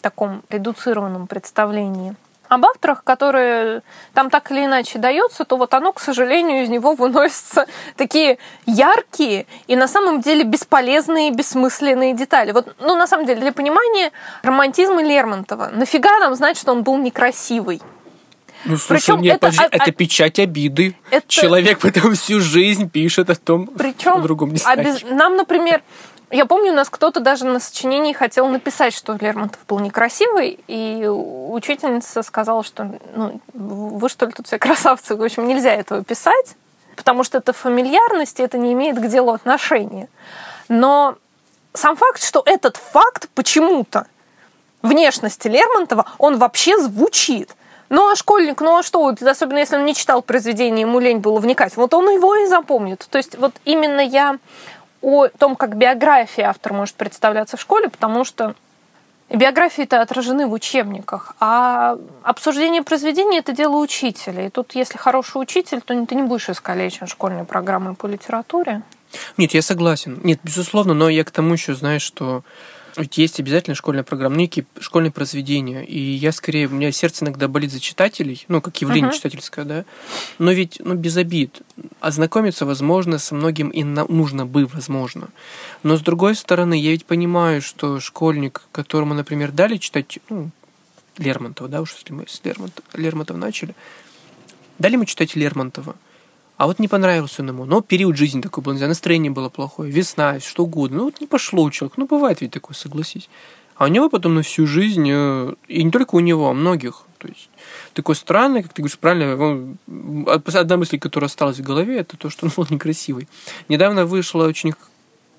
[0.00, 2.14] таком редуцированном представлении
[2.48, 6.94] об авторах, которые там так или иначе дается, то вот оно, к сожалению, из него
[6.94, 12.52] выносятся такие яркие и на самом деле бесполезные, бессмысленные детали.
[12.52, 16.96] Вот, ну, на самом деле, для понимания романтизма Лермонтова, нафига нам знать, что он был
[16.98, 17.80] некрасивый?
[18.64, 20.96] Ну, слушай, Причем нет, это, подожди, а, это печать обиды.
[21.10, 21.26] Это...
[21.28, 25.02] Человек потом всю жизнь пишет о том, Причем, о другом не обез...
[25.02, 25.82] Нам, например,
[26.30, 31.06] я помню, у нас кто-то даже на сочинении хотел написать, что Лермонтов был некрасивый, и
[31.06, 36.56] учительница сказала, что ну, вы что ли тут все красавцы, в общем, нельзя этого писать,
[36.96, 40.08] потому что это фамильярность, и это не имеет к делу отношения.
[40.68, 41.16] Но
[41.74, 44.06] сам факт, что этот факт почему-то
[44.80, 47.54] внешности Лермонтова, он вообще звучит–
[47.88, 51.38] ну а школьник, ну а что, особенно если он не читал произведение, ему лень было
[51.38, 53.06] вникать, вот он его и запомнит.
[53.10, 54.38] То есть вот именно я
[55.02, 58.54] о том, как биография автора может представляться в школе, потому что
[59.30, 64.46] биографии-то отражены в учебниках, а обсуждение произведения– это дело учителя.
[64.46, 68.82] И тут, если хороший учитель, то ты не будешь искалечен школьной программой по литературе.
[69.36, 70.20] Нет, я согласен.
[70.24, 72.42] Нет, безусловно, но я к тому еще, знаешь, что
[72.96, 75.84] ведь есть обязательно школьная программа, некие школьные произведения.
[75.84, 79.14] И я скорее, у меня сердце иногда болит за читателей, ну, как явление uh-huh.
[79.14, 79.84] читательское, да.
[80.38, 81.62] Но ведь, ну, без обид.
[82.00, 85.28] Ознакомиться, возможно, со многим и нужно бы, возможно.
[85.82, 90.50] Но с другой стороны, я ведь понимаю, что школьник, которому, например, дали читать, ну,
[91.18, 93.74] Лермонтова, да, уж если мы с Лермонтова, Лермонтова начали,
[94.78, 95.96] дали мы читать Лермонтова–
[96.56, 97.64] а вот не понравился он ему.
[97.64, 100.98] Но период жизни такой был, не знаю, настроение было плохое, весна, что угодно.
[100.98, 101.94] Ну вот не пошло у человека.
[101.98, 103.28] Ну бывает ведь такое, согласись.
[103.76, 107.02] А у него потом на всю жизнь, э, и не только у него, а многих.
[107.18, 107.48] То есть
[107.92, 109.76] такой странный, как ты говоришь правильно,
[110.46, 113.28] одна мысль, которая осталась в голове, это то, что он был некрасивый.
[113.68, 114.74] Недавно вышло очень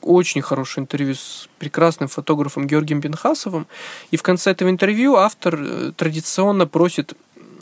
[0.01, 3.65] очень хорошее интервью с прекрасным фотографом Георгием Бенхасовым.
[4.11, 7.13] И в конце этого интервью автор э, традиционно просит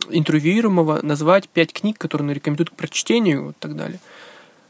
[0.10, 3.99] интервьюируемого назвать пять книг, которые он рекомендует к прочтению и так далее.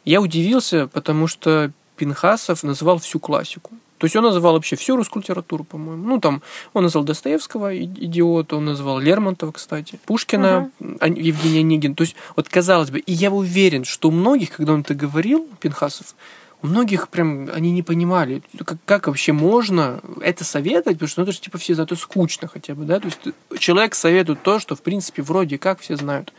[0.05, 3.71] Я удивился, потому что Пинхасов называл всю классику.
[4.03, 6.05] То есть он называл вообще всю русскую литературу, по-моему.
[6.05, 6.41] Ну, там,
[6.73, 10.97] он назвал Достоевского, идиота, он назвал Лермонтова, кстати, Пушкина, угу.
[11.05, 11.95] Евгения Онегин.
[11.95, 15.47] То есть, вот казалось бы, и я уверен, что у многих, когда он это говорил,
[15.61, 16.15] Пинхасов,
[16.63, 21.33] многих прям они не понимали, как, как вообще можно это советовать, потому что ну, это
[21.33, 23.19] же типа все знают, это скучно хотя бы, да, то есть
[23.59, 26.33] человек советует то, что в принципе вроде как все знают.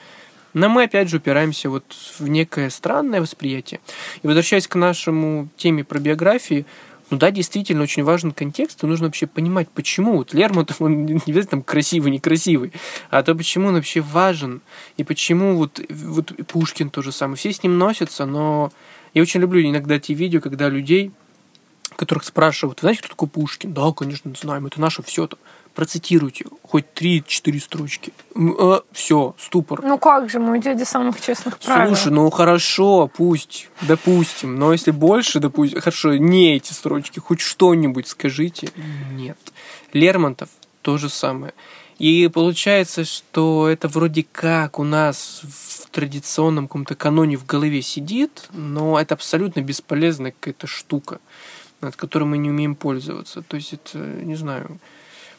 [0.55, 1.85] Но мы опять же упираемся вот
[2.19, 3.81] в некое странное восприятие.
[4.23, 6.65] И возвращаясь к нашему теме про биографии,
[7.11, 11.13] ну да, действительно, очень важен контекст, и нужно вообще понимать, почему вот Лермонтов, он не
[11.15, 12.73] обязательно там красивый, некрасивый,
[13.11, 14.63] а то почему он вообще важен,
[14.97, 17.37] и почему вот, вот Пушкин то же самое.
[17.37, 18.73] Все с ним носятся, но
[19.15, 21.13] я очень люблю иногда те видео, когда людей,
[21.97, 23.73] которых спрашивают, знаете, кто такой Пушкин?
[23.73, 25.25] Да, конечно, знаем, это наше все.
[25.25, 25.39] -то.
[25.75, 28.13] Процитируйте хоть 3-4 строчки.
[28.37, 29.83] Э, все, ступор.
[29.83, 31.97] Ну как же, мой дядя самых честных правил.
[31.97, 34.55] Слушай, ну хорошо, пусть, допустим.
[34.55, 38.69] Но если больше, допустим, хорошо, не эти строчки, хоть что-нибудь скажите.
[39.15, 39.39] Нет.
[39.93, 40.49] Лермонтов
[40.83, 41.55] то же самое.
[41.99, 48.49] И получается, что это вроде как у нас в традиционном каком-то каноне в голове сидит,
[48.53, 51.21] но это абсолютно бесполезная какая-то штука,
[51.81, 53.43] над которой мы не умеем пользоваться.
[53.43, 54.81] То есть это, не знаю,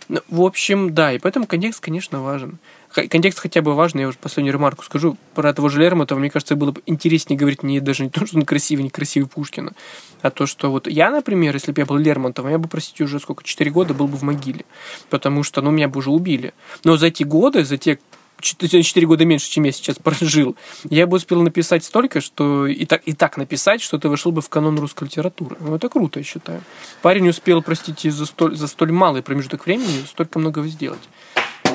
[0.07, 2.59] в общем, да, и поэтому контекст, конечно, важен.
[2.93, 5.17] Контекст хотя бы важный, я уже последнюю ремарку скажу.
[5.33, 8.37] Про того же Лермонтова, мне кажется, было бы интереснее говорить не даже не то, что
[8.37, 9.73] он красивый, не красивый Пушкина,
[10.21, 13.19] а то, что вот я, например, если бы я был Лермонтовым, я бы, простите, уже
[13.19, 14.63] сколько, 4 года был бы в могиле,
[15.09, 16.53] потому что, ну, меня бы уже убили.
[16.85, 17.99] Но за эти годы, за те
[18.41, 20.55] 4 года меньше, чем я сейчас прожил,
[20.89, 24.41] я бы успел написать столько, что и так, и так написать, что ты вошел бы
[24.41, 25.55] в канон русской литературы.
[25.59, 26.61] Ну, это круто, я считаю.
[27.01, 31.01] Парень успел, простите, за столь, за столь малый промежуток времени столько многого сделать.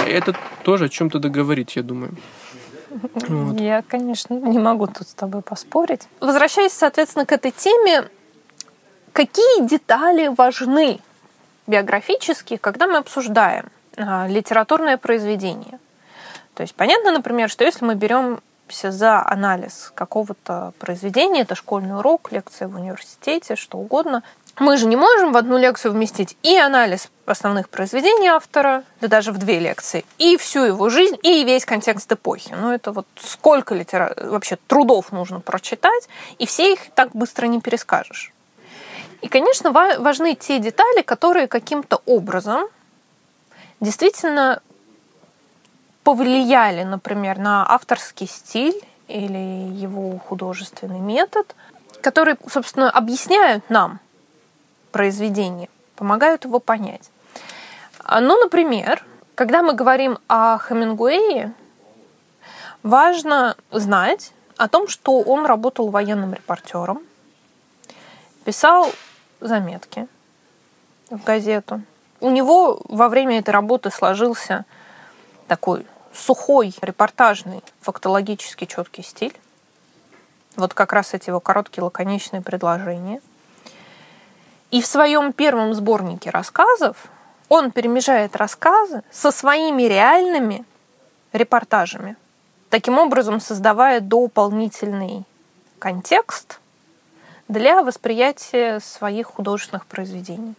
[0.06, 2.16] Это тоже о чем-то договорить, я думаю.
[2.90, 3.60] Вот.
[3.60, 6.02] Я, конечно, не могу тут с тобой поспорить.
[6.20, 8.08] Возвращаясь, соответственно, к этой теме,
[9.12, 11.00] какие детали важны
[11.66, 15.78] биографически, когда мы обсуждаем а, литературное произведение?
[16.60, 22.30] То есть понятно, например, что если мы беремся за анализ какого-то произведения, это школьный урок,
[22.32, 24.22] лекция в университете, что угодно,
[24.58, 29.32] мы же не можем в одну лекцию вместить и анализ основных произведений автора, да даже
[29.32, 32.54] в две лекции, и всю его жизнь, и весь контекст эпохи.
[32.54, 34.14] Ну, это вот сколько литера...
[34.18, 38.34] вообще трудов нужно прочитать, и все их так быстро не перескажешь.
[39.22, 42.68] И, конечно, важны те детали, которые каким-то образом
[43.80, 44.60] действительно
[46.04, 51.54] повлияли, например, на авторский стиль или его художественный метод,
[52.00, 54.00] которые, собственно, объясняют нам
[54.92, 57.10] произведение, помогают его понять.
[57.98, 61.52] А, ну, например, когда мы говорим о Хемингуэе,
[62.82, 67.02] важно знать о том, что он работал военным репортером,
[68.44, 68.90] писал
[69.40, 70.06] заметки
[71.10, 71.82] в газету.
[72.20, 74.64] У него во время этой работы сложился
[75.50, 75.84] такой
[76.14, 79.36] сухой, репортажный, фактологически четкий стиль.
[80.54, 83.20] Вот как раз эти его короткие лаконичные предложения.
[84.70, 87.08] И в своем первом сборнике рассказов
[87.48, 90.64] он перемежает рассказы со своими реальными
[91.32, 92.14] репортажами,
[92.68, 95.24] таким образом создавая дополнительный
[95.80, 96.60] контекст
[97.48, 100.54] для восприятия своих художественных произведений.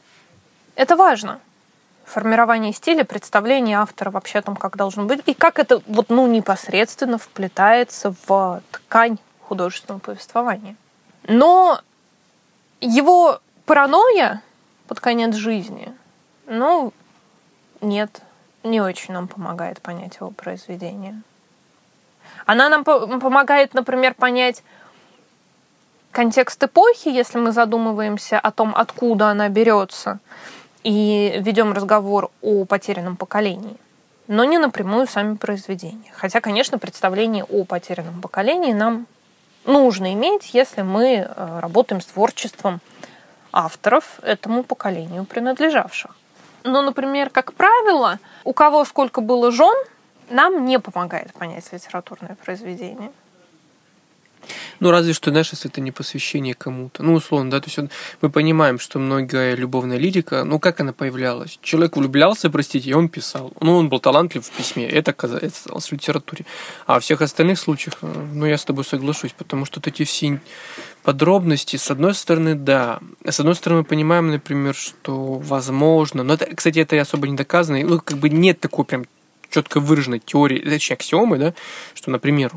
[0.76, 1.40] Это важно–
[2.06, 6.28] формирование стиля, представление автора вообще о том, как должно быть, и как это вот, ну,
[6.28, 10.76] непосредственно вплетается в ткань художественного повествования.
[11.28, 11.80] Но
[12.80, 14.42] его паранойя
[14.88, 15.94] под конец жизни,
[16.48, 16.94] ну,
[17.80, 18.22] нет,
[18.64, 21.22] не очень нам помогает понять его произведение.
[22.46, 24.64] Она нам помогает, например, понять
[26.12, 30.20] контекст эпохи, если мы задумываемся о том, откуда она берется–
[30.84, 33.78] и ведем разговор о потерянном поколении,
[34.28, 36.12] но не напрямую сами произведения.
[36.14, 39.08] Хотя, конечно, представление о потерянном поколении нам
[39.66, 42.80] нужно иметь, если мы э, работаем с творчеством
[43.52, 46.16] авторов этому поколению принадлежавших.
[46.64, 49.76] Но, например, как правило, у кого сколько было жен,
[50.30, 53.12] нам не помогает понять литературное произведение.
[54.80, 57.04] Ну, разве что, знаешь, если это не посвящение кому-то.
[57.04, 57.90] Ну, условно, да, то есть он,
[58.22, 61.60] мы понимаем, что многое любовная лирика, ну, как она появлялась?
[61.62, 63.54] Человек влюблялся, простите, и он писал.
[63.62, 66.46] Ну, он был талантлив в письме, это казалось в литературе.
[66.86, 70.04] А во всех остальных случаях, э, ну, я с тобой соглашусь, потому что вот эти
[70.04, 70.42] все
[71.04, 73.00] подробности, с одной стороны, да.
[73.26, 77.80] С одной стороны, мы понимаем, например, что возможно, но это, кстати, это особо не доказано,
[77.80, 79.06] ну, как бы нет такой прям
[79.50, 81.54] четко выраженной теории, точнее, аксиомы, да,
[81.94, 82.52] что, например,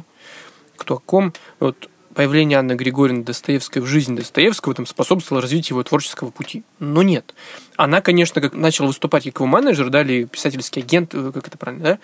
[0.77, 5.83] кто о ком, вот появление Анны Григорьевны Достоевской в жизни Достоевского там, способствовало развитию его
[5.83, 6.63] творческого пути.
[6.79, 7.35] Но нет.
[7.77, 11.59] Она, конечно, как начала выступать как его менеджер, да, или писательский агент, э, как это
[11.59, 11.99] правильно, да,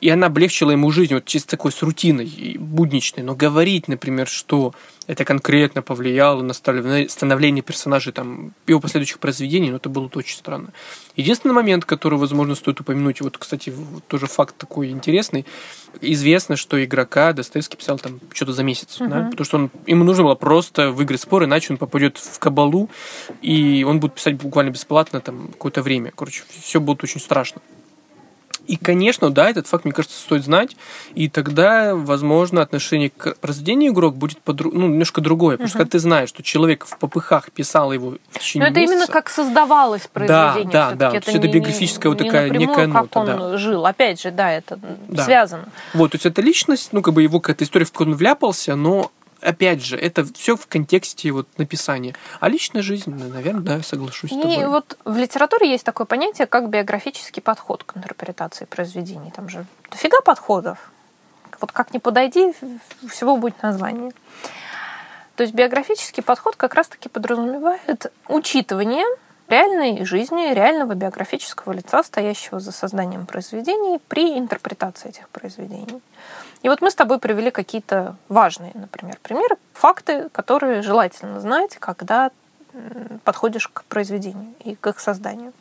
[0.00, 3.22] и она облегчила ему жизнь вот чисто такой с рутиной и будничной.
[3.22, 4.72] Но говорить, например, что
[5.06, 10.72] это конкретно повлияло на становление персонажей там, его последующих произведений, ну, это было очень странно.
[11.16, 13.74] Единственный момент, который, возможно, стоит упомянуть, вот, кстати,
[14.06, 15.44] тоже факт такой интересный,
[16.00, 19.08] известно, что игрока Достоевский писал там что-то за месяц, uh-huh.
[19.08, 22.88] да, потому что он, ему нужно было просто выиграть спор, иначе он попадет в кабалу,
[23.42, 26.12] и он будет писать буквально бесплатно там какое-то время.
[26.14, 27.60] Короче, все будет очень страшно.
[28.70, 30.76] И, конечно, да, этот факт, мне кажется, стоит знать,
[31.16, 34.70] и тогда, возможно, отношение к произведению игрок будет подру...
[34.72, 35.56] ну, немножко другое.
[35.56, 35.70] Потому uh-huh.
[35.70, 38.94] что когда ты знаешь, что человек в попыхах писал его в течение Но это месяца,
[38.94, 40.70] именно как создавалось произведение.
[40.70, 41.16] Да, да, да.
[41.16, 43.00] Это, это биографическая не, вот такая не некая нота.
[43.00, 43.56] как он да.
[43.56, 43.84] жил.
[43.84, 44.78] Опять же, да, это
[45.08, 45.24] да.
[45.24, 45.64] связано.
[45.92, 48.76] Вот, то есть это личность, ну, как бы его какая-то история, в которую он вляпался,
[48.76, 52.14] но опять же, это все в контексте вот написания.
[52.40, 54.56] А личная жизнь, наверное, да, соглашусь и с тобой.
[54.56, 59.32] И вот в литературе есть такое понятие, как биографический подход к интерпретации произведений.
[59.34, 60.90] Там же дофига подходов.
[61.60, 62.54] Вот как ни подойди,
[63.08, 64.12] всего будет название.
[65.36, 69.04] То есть биографический подход как раз-таки подразумевает учитывание
[69.50, 76.00] реальной жизни реального биографического лица, стоящего за созданием произведений при интерпретации этих произведений.
[76.62, 82.30] И вот мы с тобой привели какие-то важные, например, примеры, факты, которые желательно знать, когда
[83.24, 85.52] подходишь к произведению и к их созданию.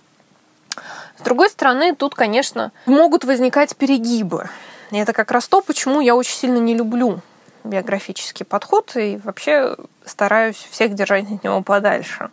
[1.18, 4.50] С другой стороны, тут, конечно, могут возникать перегибы.
[4.92, 7.22] И это как раз то, почему я очень сильно не люблю
[7.64, 9.76] биографический подход и вообще
[10.06, 12.30] стараюсь всех держать от него подальше.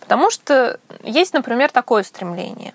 [0.00, 2.74] Потому что есть, например, такое стремление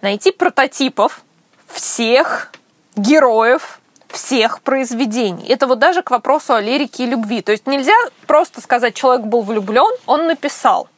[0.00, 1.22] найти прототипов
[1.66, 2.52] всех
[2.96, 5.46] героев всех произведений.
[5.48, 7.42] Это вот даже к вопросу о лирике и любви.
[7.42, 7.94] То есть нельзя
[8.26, 10.88] просто сказать, человек был влюблен, он написал.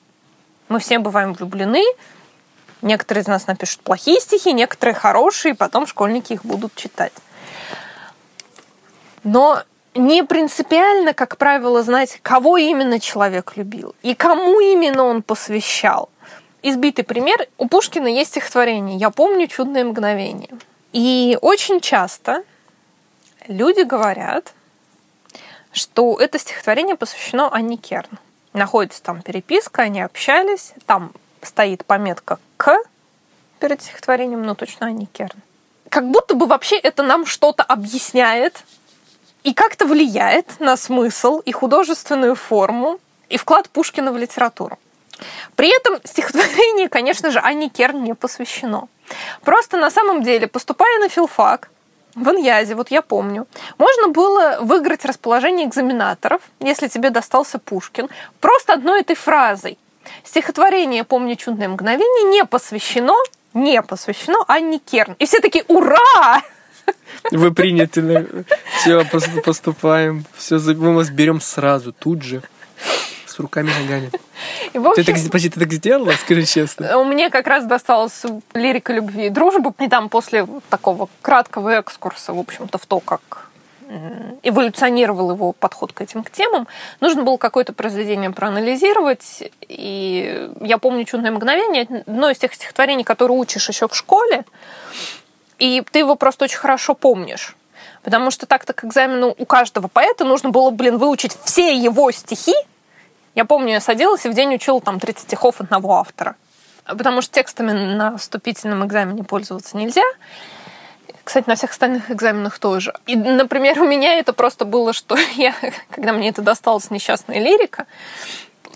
[0.69, 1.83] Мы все бываем влюблены,
[2.83, 7.13] некоторые из нас напишут плохие стихи, некоторые хорошие, и потом школьники их будут читать.
[9.25, 9.65] Но
[9.95, 16.09] не принципиально, как правило, знать, кого именно человек любил и кому именно он посвящал.
[16.63, 17.49] Избитый пример.
[17.59, 20.51] У Пушкина есть стихотворение «Я помню чудное мгновение».
[20.93, 22.45] И очень часто
[23.47, 24.53] люди говорят,
[25.73, 28.19] что это стихотворение посвящено Анне Керн.
[28.53, 32.77] Находится там переписка, они общались, там стоит пометка «К»
[33.61, 35.41] перед стихотворением, но точно Анне Керн.
[35.89, 38.65] Как будто бы вообще это нам что-то объясняет
[39.43, 44.79] и как-то влияет на смысл и художественную форму и вклад Пушкина в литературу.
[45.57, 48.89] При этом стихотворение, конечно же, Анне Керн не посвящено.
[49.43, 51.71] Просто на самом деле, поступая на филфак,
[52.15, 53.47] в Иньязе, вот я помню,
[53.79, 58.09] можно было выиграть расположение экзаменаторов, если тебе достался Пушкин,
[58.41, 59.79] просто одной этой фразой.
[60.25, 63.15] Стихотворение «Помню чудное мгновение» не посвящено,
[63.55, 65.15] не посвящено Анне Керн.
[65.19, 66.43] И все такие «Ура!»
[67.31, 68.45] Вы приняты.
[68.81, 70.25] Все, просто поступаем.
[70.37, 72.43] Все, мы вас берем сразу, тут же
[73.27, 74.11] с руками ногами.
[74.73, 76.99] И, общем, ты, так, почти, ты так сделала, скажи честно?
[76.99, 79.73] У меня как раз досталась лирика любви и дружбы.
[79.79, 83.51] И там после такого краткого экскурса, в общем-то, в то, как
[84.43, 86.69] эволюционировал его подход к этим к темам.
[87.01, 89.51] Нужно было какое-то произведение проанализировать.
[89.69, 94.45] И я помню «Чудное мгновение», одно из тех стихотворений, которые учишь еще в школе.
[95.61, 97.55] И ты его просто очень хорошо помнишь.
[98.03, 102.55] Потому что так-то к экзамену у каждого поэта нужно было, блин, выучить все его стихи,
[103.35, 106.37] я помню, я садилась и в день учила там 30 стихов одного автора.
[106.85, 110.03] Потому что текстами на вступительном экзамене пользоваться нельзя.
[111.23, 112.93] Кстати, на всех остальных экзаменах тоже.
[113.07, 115.55] И, например, у меня это просто было, что я,
[115.91, 117.87] когда мне это досталось несчастная лирика,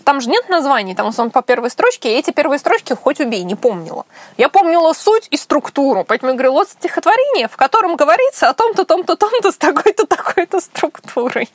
[0.05, 3.43] там же нет названий, там он по первой строчке, и эти первые строчки хоть убей,
[3.43, 4.05] не помнила.
[4.37, 8.85] Я помнила суть и структуру, поэтому я говорю, вот стихотворение, в котором говорится о том-то,
[8.85, 11.49] том-то, том-то с такой-то, такой-то структурой.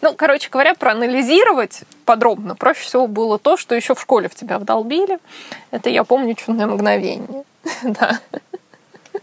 [0.00, 4.58] Ну, короче говоря, проанализировать подробно проще всего было то, что еще в школе в тебя
[4.58, 5.18] вдолбили.
[5.70, 7.44] Это я помню чудное мгновение.
[7.82, 8.18] да.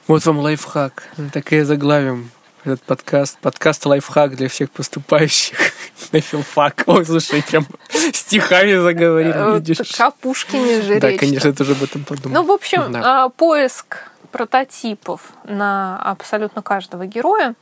[0.07, 1.09] Вот вам лайфхак.
[1.33, 2.29] Такая заглавим
[2.65, 3.37] этот подкаст.
[3.39, 5.57] Подкаст лайфхак для всех поступающих
[6.11, 6.83] на филфак.
[6.87, 7.65] Ой, слушай, прям
[8.13, 9.99] стихами заговорил, э, видишь.
[9.99, 12.41] О Пушкине же Да, конечно, я тоже об этом подумал.
[12.41, 13.25] Ну, в общем, да.
[13.25, 17.55] А, поиск прототипов на абсолютно каждого героя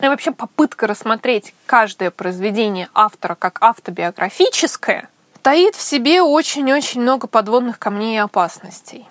[0.00, 5.08] и вообще попытка рассмотреть каждое произведение автора как автобиографическое
[5.42, 9.06] таит в себе очень-очень много подводных камней и опасностей.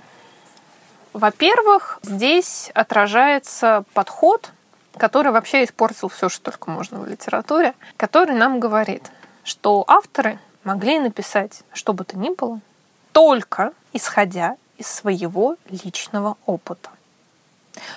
[1.14, 4.50] Во-первых, здесь отражается подход,
[4.98, 9.12] который вообще испортил все, что только можно в литературе, который нам говорит,
[9.44, 12.60] что авторы могли написать что бы то ни было
[13.12, 16.90] только исходя из своего личного опыта.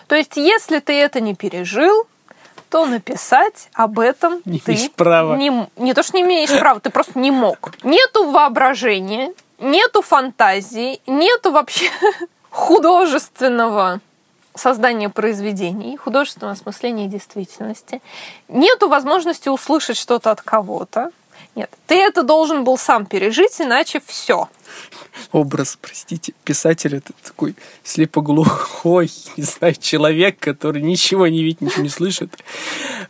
[0.06, 2.06] То есть, если ты это не пережил,
[2.70, 5.36] то написать об этом не ты права.
[5.36, 7.72] Не, не то, что не имеешь права, ты просто не мог.
[7.82, 11.90] Нету воображения, нету фантазии, нету вообще
[12.50, 14.00] художественного
[14.54, 18.00] создания произведений, художественного осмысления действительности.
[18.48, 21.10] Нету возможности услышать что-то от кого-то.
[21.54, 24.48] Нет, ты это должен был сам пережить, иначе все
[25.32, 31.88] образ, простите, писатель это такой слепоглухой, не знаю, человек, который ничего не видит, ничего не
[31.88, 32.42] слышит,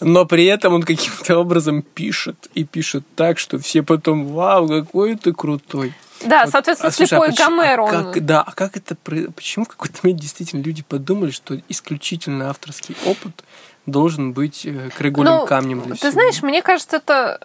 [0.00, 5.16] но при этом он каким-то образом пишет и пишет так, что все потом, вау, какой
[5.16, 5.94] ты крутой.
[6.24, 9.64] Да, вот, соответственно, а, слушай, слепой а Гомер, а как, Да, а как это, почему
[9.64, 13.44] в какой-то момент действительно люди подумали, что исключительно авторский опыт
[13.84, 16.12] должен быть э, краеугольным ну, камнем для Ты всего?
[16.12, 17.38] знаешь, мне кажется, это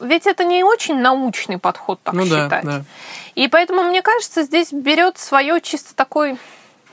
[0.00, 2.64] ведь это не очень научный подход так ну, считать.
[2.64, 2.84] Да, да.
[3.34, 6.36] И поэтому, мне кажется, здесь берет свое чисто такое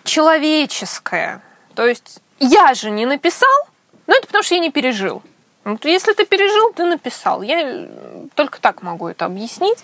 [0.04, 1.41] человеческое.
[1.76, 3.68] То есть я же не написал,
[4.08, 5.22] но это потому что я не пережил.
[5.64, 7.41] Вот если ты пережил, ты написал.
[7.41, 7.88] Я
[8.36, 9.80] только так могу это объяснить.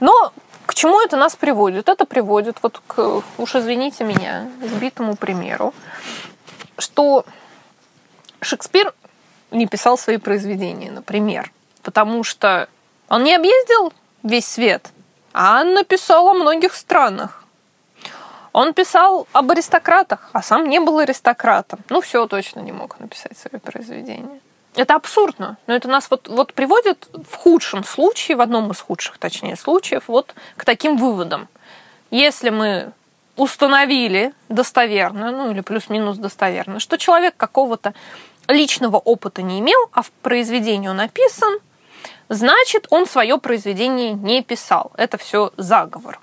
[0.00, 0.32] Но
[0.66, 1.88] к К чему это нас приводит?
[1.88, 5.74] Это приводит вот к, уж извините меня, сбитому примеру,
[6.78, 7.24] что
[8.40, 8.92] Шекспир
[9.50, 11.52] не писал свои произведения, например,
[11.84, 12.68] потому что
[13.08, 13.92] он не объездил
[14.24, 14.88] весь свет,
[15.32, 17.44] а написал о многих странах.
[18.52, 21.80] Он писал об аристократах, а сам не был аристократом.
[21.90, 24.40] Ну, все точно не мог написать свои произведения.
[24.76, 29.18] Это абсурдно, но это нас вот, вот приводит в худшем случае, в одном из худших,
[29.18, 31.48] точнее, случаев, вот к таким выводам.
[32.10, 32.92] Если мы
[33.36, 37.94] установили достоверно, ну или плюс-минус достоверно, что человек какого-то
[38.48, 41.58] личного опыта не имел, а в произведении он написан,
[42.28, 44.92] значит, он свое произведение не писал.
[44.96, 46.20] Это все заговор.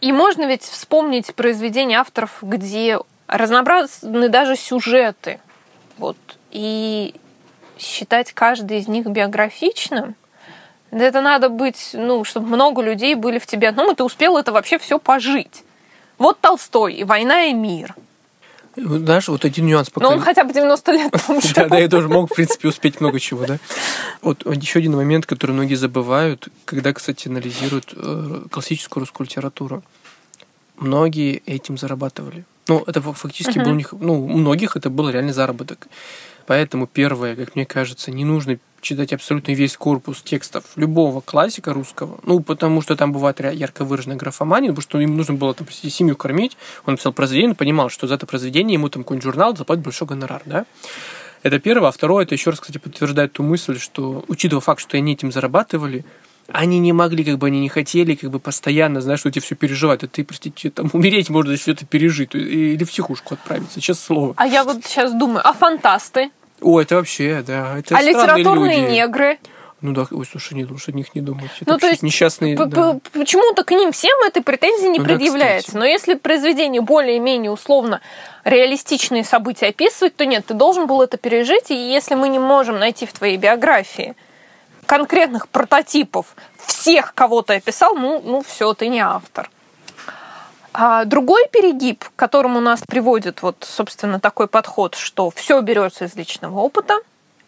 [0.00, 5.40] И можно ведь вспомнить произведения авторов, где разнообразны даже сюжеты.
[5.98, 6.16] Вот.
[6.50, 7.14] И
[7.78, 10.16] считать каждый из них биографичным,
[10.90, 14.52] это надо быть, ну, чтобы много людей были в тебе одном, и ты успел это
[14.52, 15.64] вообще все пожить.
[16.18, 17.94] Вот Толстой и «Война и мир».
[18.76, 20.06] Знаешь, вот один нюанс пока...
[20.06, 21.12] Ну, он хотя бы 90 лет
[21.54, 23.58] Да, да, я тоже мог, в принципе, успеть много чего, да.
[24.22, 29.82] Вот еще один момент, который многие забывают, когда, кстати, анализируют э, классическую русскую литературу.
[30.76, 32.44] Многие этим зарабатывали.
[32.68, 35.88] Ну, это фактически был у них, ну, у многих это был реальный заработок.
[36.46, 42.20] Поэтому первое, как мне кажется, не нужно читать абсолютно весь корпус текстов любого классика русского,
[42.24, 46.16] ну, потому что там бывает ярко выраженная графомания, потому что им нужно было там семью
[46.16, 49.84] кормить, он написал произведение, он понимал, что за это произведение ему там какой-нибудь журнал заплатит
[49.84, 50.66] большой гонорар, да.
[51.42, 51.88] Это первое.
[51.88, 55.32] А второе, это еще раз, кстати, подтверждает ту мысль, что, учитывая факт, что они этим
[55.32, 56.04] зарабатывали,
[56.48, 59.54] они не могли, как бы они не хотели, как бы постоянно, знаешь, что тебе все
[59.54, 60.04] переживать.
[60.04, 64.34] А ты, простите, там умереть можно, если это пережить, или в психушку отправиться, честное слово.
[64.36, 66.30] А я вот сейчас думаю, а фантасты?
[66.62, 67.78] О, это вообще, да.
[67.78, 68.92] Это а литературные люди.
[68.92, 69.38] негры?
[69.82, 71.50] Ну да, ой, слушай, не лучше о них не думать.
[71.60, 72.56] Это ну, то есть несчастные.
[72.56, 73.00] Да.
[73.12, 75.72] Почему-то к ним всем этой претензии не ну, предъявляется.
[75.72, 78.00] Да, Но если произведение более-менее условно
[78.44, 81.72] реалистичные события описывать, то нет, ты должен был это пережить.
[81.72, 84.14] И если мы не можем найти в твоей биографии
[84.86, 89.50] конкретных прототипов всех, кого ты описал, ну, ну все, ты не автор.
[90.72, 96.14] А другой перегиб, к которому нас приводит вот, собственно, такой подход, что все берется из
[96.14, 96.98] личного опыта,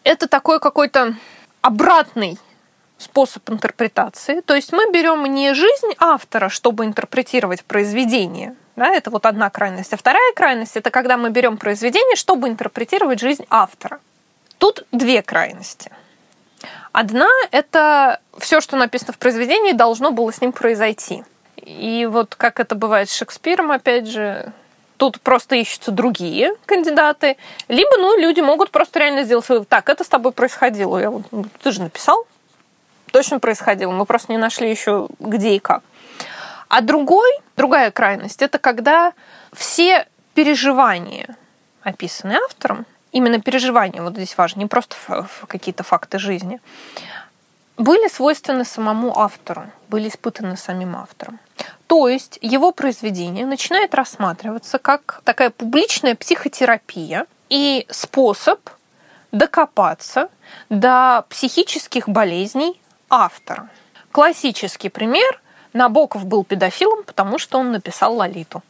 [0.03, 1.15] это такой какой-то
[1.61, 2.37] обратный
[2.99, 4.41] способ интерпретации.
[4.41, 9.93] То есть мы берем не жизнь автора, чтобы интерпретировать произведение, да, это вот одна крайность.
[9.93, 13.99] А вторая крайность– это когда мы берем произведение, чтобы интерпретировать жизнь автора.
[14.59, 15.91] Тут две крайности.
[16.91, 21.23] Одна– это все, что написано в произведении, должно было с ним произойти–
[21.65, 24.53] и вот как это бывает с Шекспиром, опять же,
[24.97, 27.37] тут просто ищутся другие кандидаты.
[27.67, 30.97] Либо, ну, люди могут просто реально сделать вывод, так, это с тобой происходило.
[30.97, 32.27] Я, ну, ты же написал,
[33.11, 33.91] точно происходило.
[33.91, 35.83] Мы просто не нашли еще где и как.
[36.67, 39.13] А другой, другая крайность, это когда
[39.53, 41.35] все переживания,
[41.81, 44.95] описанные автором, именно переживания, вот здесь важно, не просто
[45.47, 46.59] какие-то факты жизни,
[47.77, 51.39] были свойственны самому автору, были испытаны самим автором.
[51.87, 58.59] То есть его произведение начинает рассматриваться как такая публичная психотерапия и способ
[59.31, 60.29] докопаться
[60.69, 63.69] до психических болезней автора.
[64.11, 65.41] Классический пример–
[65.75, 68.63] Набоков был педофилом, потому что он написал «Лолиту».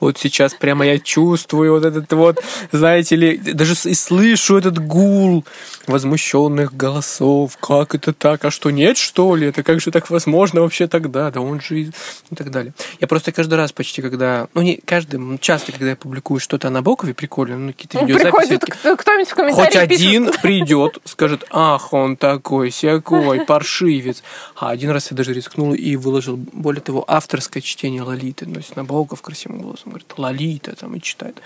[0.00, 2.42] Вот сейчас прямо я чувствую вот этот вот,
[2.72, 5.44] знаете ли, даже и слышу этот гул
[5.86, 7.56] возмущенных голосов.
[7.58, 8.44] Как это так?
[8.44, 9.48] А что, нет, что ли?
[9.48, 11.30] Это как же так возможно вообще тогда?
[11.30, 11.90] Да он же и
[12.34, 12.72] так далее.
[13.00, 14.48] Я просто каждый раз почти, когда...
[14.54, 18.58] Ну, не каждый, часто, когда я публикую что-то на Бокове, прикольно, ну, какие-то ну, видеозаписи.
[18.58, 24.22] Приходит кто-нибудь в комментариях Хоть один придет, скажет, ах, он такой, всякой, паршивец.
[24.56, 28.46] А один раз я даже рискнул и выложил, более того, авторское чтение Лолиты.
[28.46, 29.22] То есть Набоков
[29.56, 31.40] красивым голосом говорит, Лолита там и читает.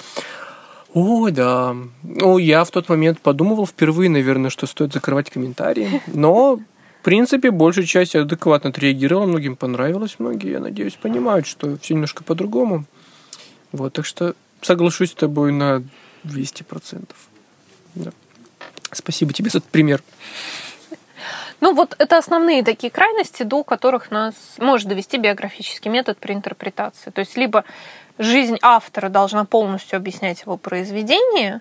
[0.92, 1.76] Ой, да.
[2.02, 6.02] Ну, я в тот момент подумывал впервые, наверное, что стоит закрывать комментарии.
[6.08, 11.94] Но, в принципе, большая часть адекватно отреагировала, многим понравилось, многие, я надеюсь, понимают, что все
[11.94, 12.84] немножко по-другому.
[13.72, 15.84] Вот, так что соглашусь с тобой на
[16.24, 17.08] 200%.
[17.94, 18.11] Да.
[18.92, 20.02] Спасибо тебе за этот пример.
[21.61, 27.11] Ну вот это основные такие крайности, до которых нас может довести биографический метод при интерпретации.
[27.11, 27.64] То есть либо
[28.18, 31.61] жизнь автора должна полностью объяснять его произведение,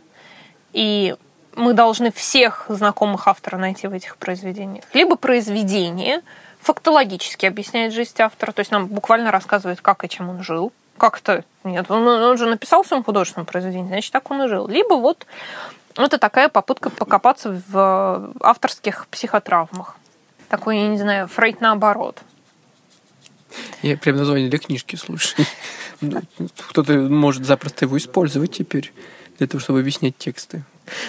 [0.73, 1.15] и
[1.55, 4.85] мы должны всех знакомых автора найти в этих произведениях.
[4.93, 6.21] Либо произведение
[6.61, 10.71] фактологически объясняет жизнь автора, то есть нам буквально рассказывает, как и чем он жил.
[10.97, 14.67] Как-то нет, он, он же написал в своем художественном произведении, значит, так он и жил.
[14.67, 15.25] Либо вот
[16.05, 19.97] это такая попытка покопаться в авторских психотравмах.
[20.47, 22.21] Такой, я не знаю, Фрейд наоборот.
[23.81, 25.45] Я прям название для книжки слушаю.
[26.01, 26.21] Ну,
[26.69, 28.93] кто-то может запросто его использовать теперь
[29.37, 30.63] для того, чтобы объяснять тексты.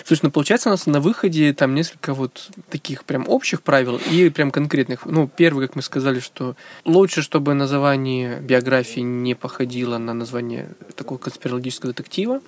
[0.05, 4.29] Слушай, ну получается у нас на выходе там несколько вот таких прям общих правил и
[4.31, 5.07] прям конкретных.
[5.07, 11.19] Ну, первый, как мы сказали, что лучше, чтобы название биографии не походило на название такого
[11.19, 12.41] конспирологического детектива.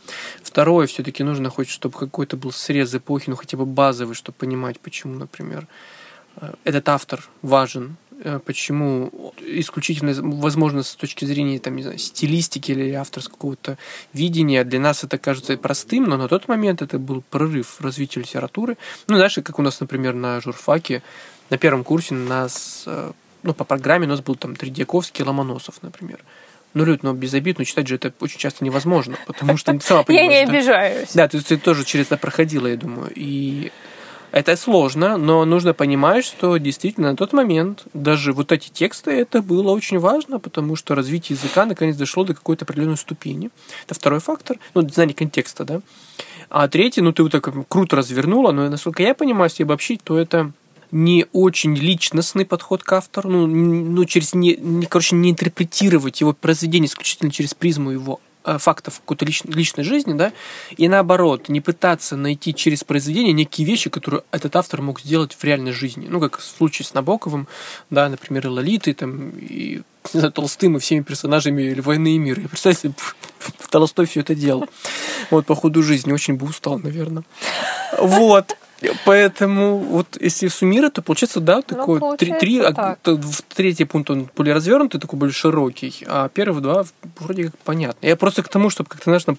[0.42, 4.80] Второе, все-таки нужно хоть, чтобы какой-то был срез эпохи, ну хотя бы базовый, чтобы понимать,
[4.80, 5.66] почему, например,
[6.36, 7.96] э, этот автор важен
[8.44, 13.78] почему исключительно, возможно, с точки зрения там, не знаю, стилистики или авторского какого-то
[14.12, 18.20] видения, для нас это кажется простым, но на тот момент это был прорыв в развитии
[18.20, 18.76] литературы.
[19.08, 21.02] Ну, знаешь, как у нас, например, на журфаке,
[21.50, 23.12] на первом курсе у нас, э,
[23.42, 26.20] ну, по программе у нас был там Тредьяковский, Ломоносов, например.
[26.74, 30.04] Ну, Люд, но без обид, но читать же это очень часто невозможно, потому что сама
[30.04, 30.30] понимаешь.
[30.32, 31.12] Я не обижаюсь.
[31.12, 33.12] Да, ты, ты тоже через это проходила, я думаю.
[33.14, 33.70] И
[34.32, 39.42] это сложно, но нужно понимать, что действительно на тот момент даже вот эти тексты, это
[39.42, 43.50] было очень важно, потому что развитие языка наконец дошло до какой-то определенной ступени.
[43.84, 45.80] Это второй фактор, ну, знание контекста, да.
[46.48, 50.18] А третий, ну, ты вот так круто развернула, но насколько я понимаю, если обобщить, то
[50.18, 50.52] это
[50.90, 56.32] не очень личностный подход к автору, ну, ну через не, не, короче, не интерпретировать его
[56.32, 60.32] произведение исключительно через призму его фактов какой-то лич, личной жизни, да,
[60.76, 65.44] и наоборот, не пытаться найти через произведение некие вещи, которые этот автор мог сделать в
[65.44, 66.06] реальной жизни.
[66.08, 67.48] Ну, как в случае с Набоковым,
[67.90, 69.82] да, например, и Лолитой, там, и
[70.14, 72.42] не знаю, Толстым и всеми персонажами или «Войны и мира».
[72.42, 72.94] Я представляю,
[73.70, 74.66] Толстой все это делал.
[75.30, 77.24] Вот по ходу жизни очень бы устал, наверное.
[77.98, 78.56] Вот.
[79.04, 82.96] Поэтому вот если суммировать, то получается, да, ну, такой ну, три, три а,
[83.54, 86.84] третий пункт он более развернутый, такой более широкий, а первые два
[87.18, 88.06] вроде как понятно.
[88.06, 89.38] Я просто к тому, чтобы как-то, знаешь,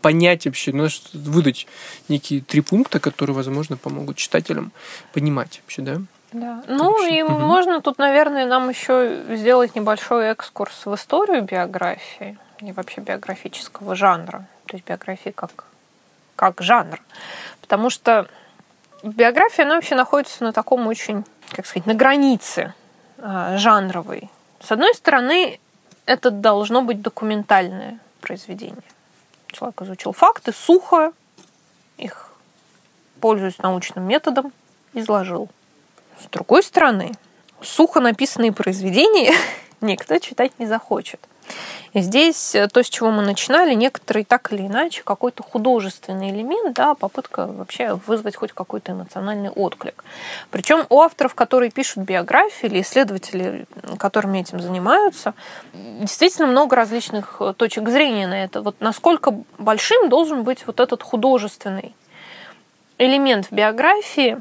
[0.00, 1.66] понять вообще, ну, выдать
[2.08, 4.72] некие три пункта, которые, возможно, помогут читателям
[5.12, 6.00] понимать вообще, да?
[6.32, 6.62] Да.
[6.66, 7.32] Ну и угу.
[7.32, 14.46] можно тут, наверное, нам еще сделать небольшой экскурс в историю биографии и вообще биографического жанра,
[14.66, 15.66] то есть биографии как
[16.34, 17.00] как жанр,
[17.60, 18.26] потому что
[19.02, 22.74] биография, она вообще находится на таком очень, как сказать, на границе
[23.18, 24.30] э, жанровой.
[24.60, 25.60] С одной стороны,
[26.06, 28.82] это должно быть документальное произведение.
[29.48, 31.12] Человек изучил факты, сухо
[31.98, 32.32] их,
[33.20, 34.52] пользуясь научным методом,
[34.94, 35.48] изложил.
[36.20, 37.12] С другой стороны,
[37.60, 39.34] сухо написанные произведения
[39.80, 41.20] никто читать не захочет.
[41.92, 46.74] И здесь э, то, с чего мы начинали, некоторые так или иначе какой-то художественный элемент,
[46.74, 50.02] да, попытка вообще вызвать хоть какой-то эмоциональный отклик.
[50.50, 53.66] Причем у авторов, которые пишут биографии или исследователи,
[53.98, 55.34] которыми этим занимаются,
[55.74, 58.62] действительно много различных э, точек зрения на это.
[58.62, 61.94] Вот насколько большим должен быть вот этот художественный
[62.98, 64.40] элемент в биографии,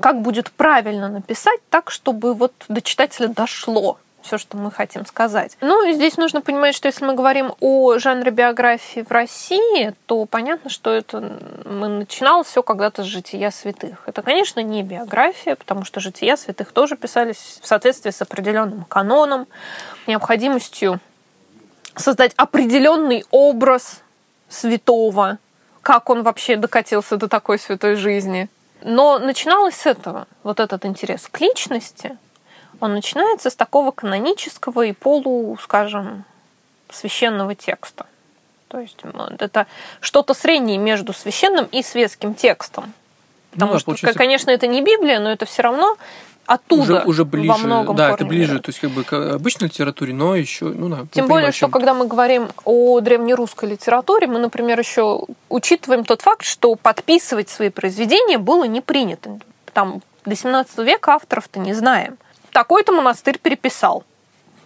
[0.00, 5.56] как будет правильно написать так, чтобы вот до читателя дошло, все, что мы хотим сказать.
[5.60, 10.24] Ну, и здесь нужно понимать, что если мы говорим о жанре биографии в России, то
[10.26, 11.20] понятно, что это
[11.64, 14.02] мы начинал все когда-то с жития святых.
[14.06, 19.46] Это, конечно, не биография, потому что жития святых тоже писались в соответствии с определенным каноном,
[20.06, 21.00] необходимостью
[21.94, 24.00] создать определенный образ
[24.48, 25.38] святого,
[25.82, 28.48] как он вообще докатился до такой святой жизни.
[28.82, 32.16] Но начиналось с этого, вот этот интерес к личности–
[32.82, 36.24] он начинается с такого канонического и полу, скажем,
[36.90, 38.06] священного текста.
[38.66, 38.98] То есть
[39.38, 39.66] это
[40.00, 42.92] что-то среднее между священным и светским текстом.
[43.52, 44.18] Потому ну, что, получается...
[44.18, 45.96] конечно, это не Библия, но это все равно
[46.46, 49.68] оттуда уже, уже ближе, во многом Да, это ближе, то есть как бы к обычной
[49.68, 51.04] литературе, но еще, ну да.
[51.12, 56.44] Тем более, что когда мы говорим о древнерусской литературе, мы, например, еще учитываем тот факт,
[56.44, 59.38] что подписывать свои произведения было не принято.
[59.72, 62.16] Там до 17 века авторов-то не знаем
[62.52, 64.04] такой-то монастырь переписал.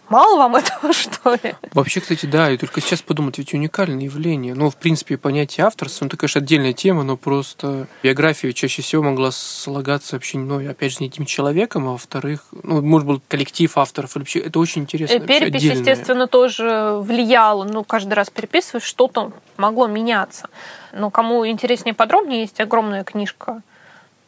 [0.08, 1.54] Мало вам этого, что ли?
[1.72, 4.54] Вообще, кстати, да, и только сейчас подумать, ведь уникальное явление.
[4.54, 9.02] Ну, в принципе, понятие авторства, ну, это, конечно, отдельная тема, но просто биография чаще всего
[9.02, 13.76] могла слагаться вообще, ну, опять же, не этим человеком, а во-вторых, ну, может быть, коллектив
[13.76, 15.18] авторов, или вообще, это очень интересно.
[15.20, 20.48] Перепись, естественно, тоже влияла, ну, каждый раз переписываешь, что-то могло меняться.
[20.92, 23.62] Но кому интереснее подробнее, есть огромная книжка,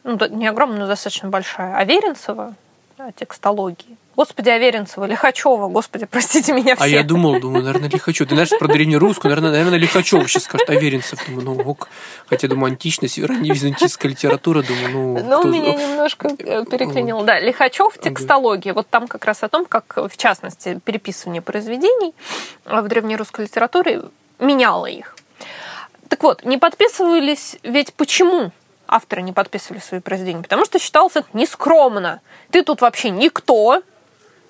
[0.03, 2.55] ну, не огромная, но достаточно большая, Аверинцева,
[3.15, 3.97] текстологии.
[4.15, 6.83] Господи, Аверинцева, Лихачева, господи, простите меня все.
[6.83, 8.27] А я думал, думаю, наверное, Лихачев.
[8.27, 11.25] Ты знаешь, про древнерусскую, наверное, наверное, Лихачев сейчас скажет Аверинцев.
[11.25, 11.87] Думаю, ну ок.
[12.27, 15.23] Хотя, думаю, античность, ранневизантийская литература, думаю, ну...
[15.23, 17.23] Ну, меня немножко э, переклинило.
[17.23, 18.73] Да, Лихачев, текстология.
[18.73, 22.13] Вот там как раз о том, как, в частности, переписывание произведений
[22.65, 24.01] в древнерусской литературе
[24.39, 25.15] меняло их.
[26.09, 28.51] Так вот, не подписывались ведь почему?
[28.89, 32.21] Авторы не подписывали свои произведения, потому что считалось это нескромно.
[32.51, 33.83] Ты тут вообще никто,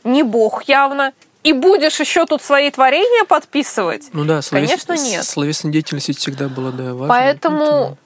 [0.03, 1.13] не бог явно,
[1.43, 4.09] и будешь еще тут свои творения подписывать?
[4.13, 4.69] Ну да, словес...
[4.69, 5.23] конечно, нет.
[5.23, 7.07] Словесная деятельность всегда была, да, важна.
[7.07, 7.97] Поэтому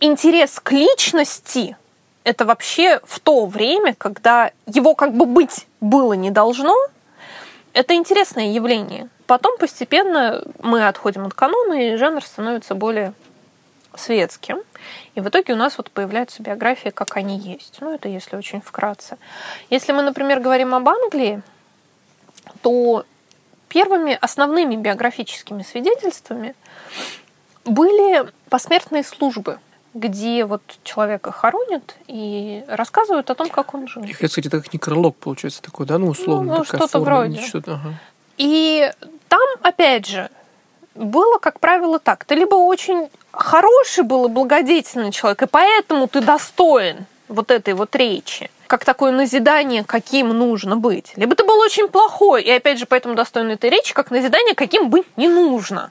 [0.00, 1.76] интерес к личности–
[2.24, 6.76] это вообще в то время, когда его как бы быть было не должно,
[7.72, 9.08] это интересное явление.
[9.26, 13.12] Потом постепенно мы отходим от канона, и жанр становится более
[13.96, 14.58] светским.
[15.14, 17.78] И в итоге у нас вот появляются биографии, как они есть.
[17.80, 19.18] Ну, это если очень вкратце.
[19.70, 21.42] Если мы, например, говорим об Англии,
[22.62, 23.04] то
[23.68, 26.54] первыми основными биографическими свидетельствами
[27.64, 29.58] были посмертные службы,
[29.94, 34.02] где вот человека хоронят и рассказывают о том, как он жил.
[34.02, 37.40] И, кстати, это как некролог, получается, такой, да, ну, условно, ну, ну что-то вроде.
[37.40, 37.94] Что-то, ага.
[38.38, 38.90] И
[39.28, 40.30] там, опять же,
[40.94, 42.24] было, как правило, так.
[42.24, 47.94] Ты либо очень хороший был и благодетельный человек, и поэтому ты достоин вот этой вот
[47.96, 51.12] речи, как такое назидание, каким нужно быть.
[51.16, 54.90] Либо ты был очень плохой, и опять же, поэтому достоин этой речи, как назидание, каким
[54.90, 55.90] быть не нужно.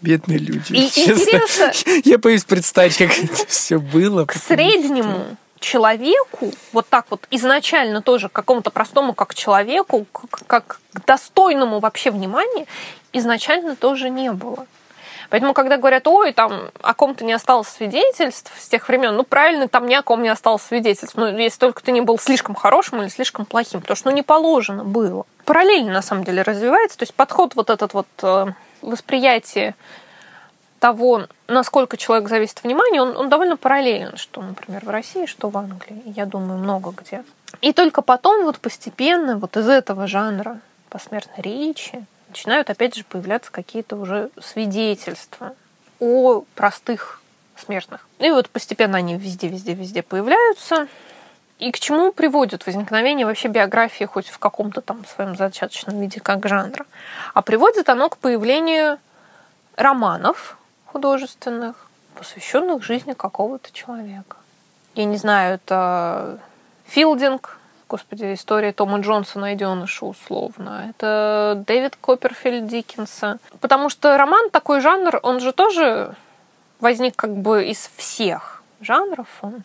[0.00, 0.72] Бедные люди.
[0.72, 1.72] И интересно...
[2.04, 4.24] Я боюсь представить, как это все было.
[4.26, 10.06] К среднему человеку, вот так вот изначально тоже к какому-то простому как человеку,
[10.46, 12.66] как, к достойному вообще внимания,
[13.12, 14.66] изначально тоже не было.
[15.30, 19.66] Поэтому, когда говорят, ой, там о ком-то не осталось свидетельств с тех времен, ну, правильно,
[19.66, 21.16] там ни о ком не осталось свидетельств.
[21.16, 24.22] Ну, если только ты не был слишком хорошим или слишком плохим, потому что, ну, не
[24.22, 25.24] положено было.
[25.46, 26.98] Параллельно, на самом деле, развивается.
[26.98, 28.48] То есть подход вот этот вот э,
[28.82, 29.74] восприятие
[30.82, 35.48] того, насколько человек зависит от внимания, он, он довольно параллелен, что, например, в России, что
[35.48, 37.22] в Англии, я думаю, много где.
[37.60, 40.58] И только потом вот постепенно вот из этого жанра
[40.88, 45.54] посмертной речи начинают опять же появляться какие-то уже свидетельства
[46.00, 47.22] о простых
[47.56, 48.04] смертных.
[48.18, 50.88] И вот постепенно они везде-везде-везде появляются.
[51.60, 56.48] И к чему приводит возникновение вообще биографии хоть в каком-то там своем зачаточном виде как
[56.48, 56.86] жанра?
[57.34, 58.98] А приводит оно к появлению
[59.76, 60.56] романов
[60.92, 64.36] художественных, посвященных жизни какого-то человека.
[64.94, 66.38] Я не знаю, это
[66.86, 70.86] Филдинг, господи, история Тома Джонса найденыша условно.
[70.90, 73.38] Это Дэвид Копперфильд Диккенса.
[73.60, 76.14] Потому что роман, такой жанр, он же тоже
[76.80, 79.28] возник как бы из всех жанров.
[79.40, 79.62] Он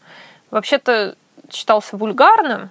[0.51, 1.15] вообще-то
[1.51, 2.69] считался вульгарным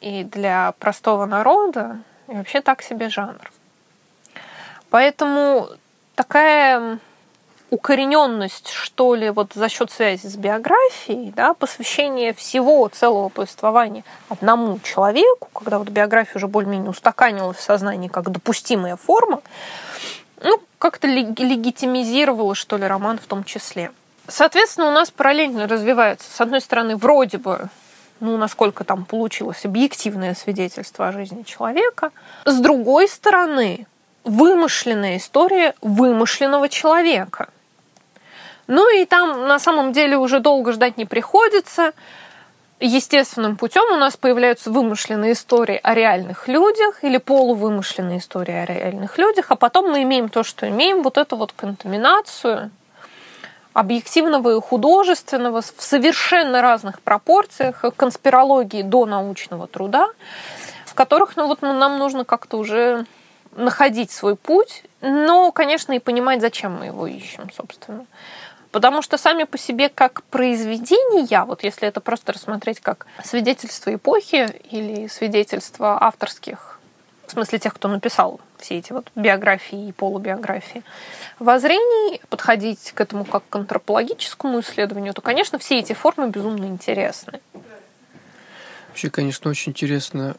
[0.00, 1.98] и для простого народа,
[2.28, 3.52] и вообще так себе жанр.
[4.90, 5.68] Поэтому
[6.14, 6.98] такая
[7.70, 14.78] укорененность, что ли, вот за счет связи с биографией, да, посвящение всего целого повествования одному
[14.80, 19.42] человеку, когда вот биография уже более-менее устаканилась в сознании как допустимая форма,
[20.42, 23.90] ну, как-то легитимизировала, что ли, роман в том числе.
[24.28, 27.68] Соответственно, у нас параллельно развивается, с одной стороны, вроде бы
[28.20, 32.10] ну, насколько там получилось объективное свидетельство о жизни человека.
[32.44, 33.86] С другой стороны,
[34.24, 37.50] вымышленная история вымышленного человека–
[38.68, 41.92] ну и там на самом деле уже долго ждать не приходится.
[42.80, 49.18] Естественным путем у нас появляются вымышленные истории о реальных людях или полувымышленные истории о реальных
[49.18, 52.70] людях, а потом мы имеем то, что имеем, вот эту вот контаминацию
[53.72, 60.08] объективного и художественного в совершенно разных пропорциях конспирологии до научного труда,
[60.84, 63.06] в которых ну, вот, нам нужно как-то уже
[63.56, 68.06] находить свой путь, но, конечно, и понимать, зачем мы его ищем, собственно.
[68.78, 74.48] Потому что сами по себе как произведения, вот если это просто рассмотреть как свидетельство эпохи
[74.70, 76.78] или свидетельство авторских,
[77.26, 80.84] в смысле тех, кто написал все эти вот биографии и полубиографии,
[81.40, 87.40] воззрений, подходить к этому как к антропологическому исследованию, то, конечно, все эти формы безумно интересны.
[88.86, 90.36] Вообще, конечно, очень интересно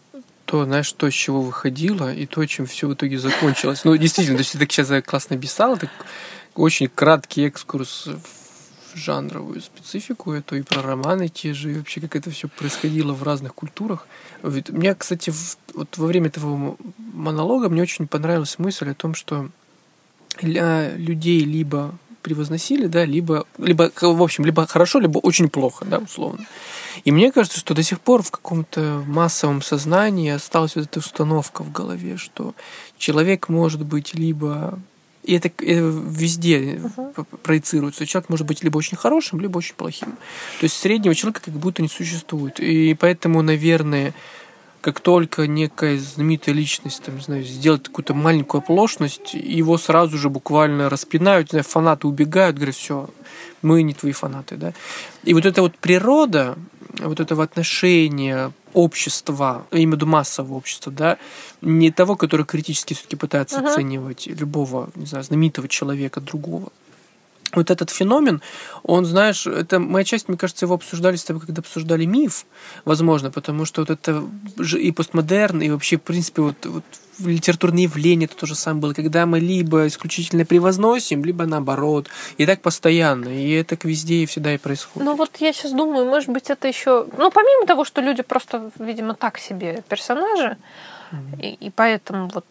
[0.50, 3.82] то, знаешь, то, с чего выходило, и то, чем все в итоге закончилось.
[3.84, 5.92] Ну, действительно, то есть ты так сейчас классно писал, так
[6.56, 12.16] очень краткий экскурс в жанровую специфику эту и про романы те же, и вообще как
[12.16, 14.08] это все происходило в разных культурах.
[14.42, 15.32] Мне, кстати,
[15.76, 19.52] вот во время этого монолога мне очень понравилась мысль о том, что
[20.42, 26.00] для людей либо превозносили, да, либо, либо, в общем, либо хорошо, либо очень плохо, да,
[26.00, 26.46] условно.
[27.06, 31.64] И мне кажется, что до сих пор в каком-то массовом сознании осталась вот эта установка
[31.64, 32.54] в голове, что
[32.98, 34.80] человек может быть либо
[35.24, 37.26] и это везде uh-huh.
[37.44, 38.06] проецируется.
[38.06, 40.14] Человек может быть либо очень хорошим, либо очень плохим.
[40.60, 42.60] То есть среднего человека как будто не существует.
[42.60, 44.16] И поэтому, наверное,
[44.82, 50.30] как только некая знаменитая личность, там, не знаю, сделает какую-то маленькую оплошность, его сразу же
[50.30, 53.10] буквально распинают, не знаю, фанаты убегают, говорят, все,
[53.62, 54.74] мы не твои фанаты, да.
[55.24, 56.58] И вот эта вот природа
[57.00, 61.18] вот этого отношения общества, я имею в виду массового общества, да,
[61.62, 63.72] не того, который критически все-таки пытается uh-huh.
[63.72, 66.72] оценивать любого, не знаю, знаменитого человека, другого
[67.54, 68.42] вот этот феномен,
[68.84, 72.46] он, знаешь, это моя часть, мне кажется, его обсуждали с тобой, когда обсуждали миф,
[72.86, 74.24] возможно, потому что вот это
[74.78, 76.84] и постмодерн, и вообще, в принципе, вот, вот
[77.20, 82.08] литературные явления это то же самое было, когда мы либо исключительно превозносим, либо наоборот.
[82.38, 83.30] И так постоянно.
[83.30, 85.06] И это везде и всегда и происходит.
[85.06, 87.08] Ну вот я сейчас думаю, может быть, это еще...
[87.18, 90.58] Ну, помимо того, что люди просто, видимо, так себе персонажи,
[91.12, 91.42] mm-hmm.
[91.42, 92.46] и, и поэтому вот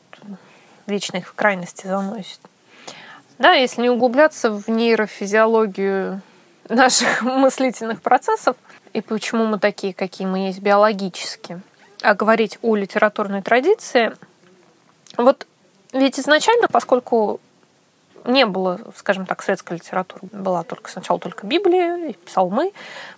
[0.87, 2.41] вечно их в крайности заносит.
[3.39, 6.21] Да, если не углубляться в нейрофизиологию
[6.69, 8.57] наших мыслительных процессов
[8.93, 11.61] и почему мы такие, какие мы есть биологически,
[12.03, 14.13] а говорить о литературной традиции,
[15.17, 15.47] вот
[15.93, 17.41] ведь изначально, поскольку
[18.25, 20.21] не было, скажем так, светской литературы.
[20.33, 22.73] Была только сначала только Библия, псалмы,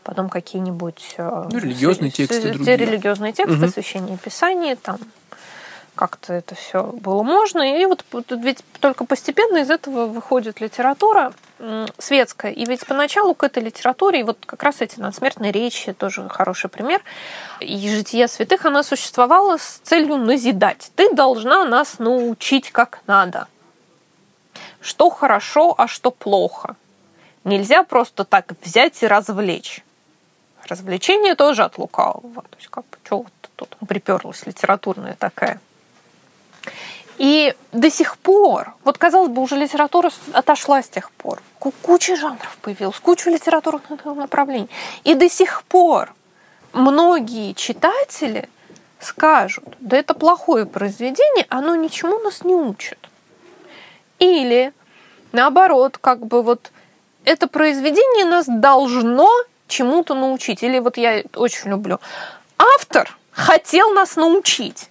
[0.05, 1.15] потом какие-нибудь...
[1.17, 2.77] Э, ну, религиозные тексты другие.
[2.77, 3.69] религиозные тексты, угу.
[3.69, 4.99] священные писания, там
[5.95, 7.81] как-то это все было можно.
[7.81, 11.33] И вот ведь только постепенно из этого выходит литература
[11.99, 12.53] светская.
[12.53, 16.71] И ведь поначалу к этой литературе, и вот как раз эти надсмертные речи, тоже хороший
[16.71, 17.03] пример,
[17.61, 20.91] и жития святых, она существовала с целью назидать.
[20.97, 23.47] Ты должна нас научить как надо.
[24.81, 26.77] Что хорошо, а что плохо.
[27.45, 29.85] Нельзя просто так взять и развлечь.
[30.67, 32.43] Развлечение тоже от лукавого.
[32.43, 35.61] То есть как бы что вот тут приперлась литературная такая
[37.21, 41.43] и до сих пор, вот казалось бы, уже литература отошла с тех пор.
[41.59, 44.71] Куча жанров появилась, куча литературных направлений.
[45.05, 46.15] И до сих пор
[46.73, 48.49] многие читатели
[49.01, 52.99] скажут, да это плохое произведение, оно ничему нас не учит.
[54.19, 54.73] Или
[55.33, 56.73] наоборот, как бы вот
[57.27, 59.29] это произведение нас должно
[59.69, 60.63] чему-то научить.
[60.63, 62.01] Или вот я очень люблю.
[62.57, 64.90] Автор хотел нас научить.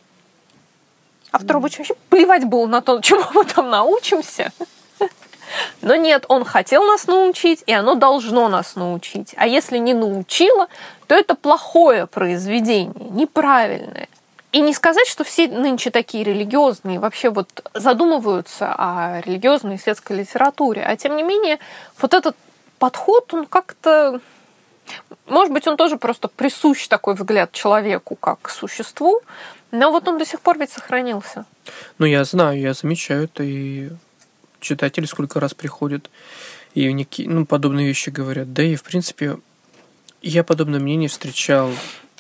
[1.32, 1.62] Автору mm.
[1.62, 4.52] вообще плевать было на то, чему мы там научимся.
[5.82, 9.34] Но нет, он хотел нас научить, и оно должно нас научить.
[9.36, 10.68] А если не научило,
[11.08, 14.08] то это плохое произведение, неправильное.
[14.52, 20.18] И не сказать, что все нынче такие религиозные, вообще вот задумываются о религиозной и светской
[20.18, 20.84] литературе.
[20.84, 21.60] А тем не менее,
[22.02, 22.36] вот этот
[22.80, 24.20] подход, он как-то...
[25.28, 29.22] Может быть, он тоже просто присущ такой взгляд человеку как существу,
[29.72, 31.46] но вот он до сих пор ведь сохранился.
[31.98, 33.90] Ну, я знаю, я замечаю это, и
[34.60, 36.10] читатели сколько раз приходят,
[36.74, 38.54] и некие, ну, подобные вещи говорят.
[38.54, 39.38] Да и, в принципе,
[40.22, 41.72] я подобное мнение встречал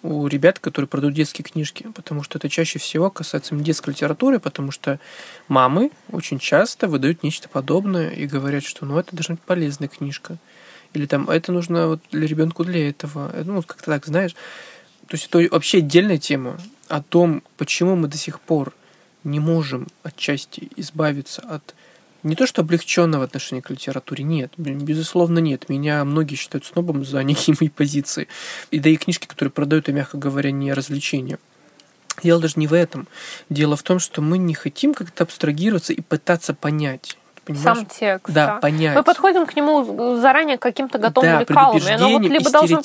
[0.01, 4.71] у ребят, которые продают детские книжки, потому что это чаще всего касается детской литературы, потому
[4.71, 4.99] что
[5.47, 10.37] мамы очень часто выдают нечто подобное и говорят, что ну это должна быть полезная книжка.
[10.93, 13.31] Или там это нужно вот для ребенку для этого.
[13.43, 14.33] Ну, как-то так, знаешь.
[15.07, 16.59] То есть это вообще отдельная тема
[16.89, 18.73] о том, почему мы до сих пор
[19.23, 21.75] не можем отчасти избавиться от
[22.21, 25.69] не то что облегченного отношения к литературе, нет, безусловно нет.
[25.69, 28.27] Меня многие считают снобом за некие мои позиции.
[28.71, 31.39] И да и книжки, которые продают, и, мягко говоря, не развлечения.
[32.21, 33.07] Дело даже не в этом.
[33.49, 37.17] Дело в том, что мы не хотим как-то абстрагироваться и пытаться понять
[37.53, 37.77] понимаешь?
[37.77, 38.33] Сам текст.
[38.33, 38.95] Да, да, понять.
[38.95, 41.77] Мы подходим к нему заранее каким-то готовым да, лекалом.
[41.77, 42.81] И оно вот либо должно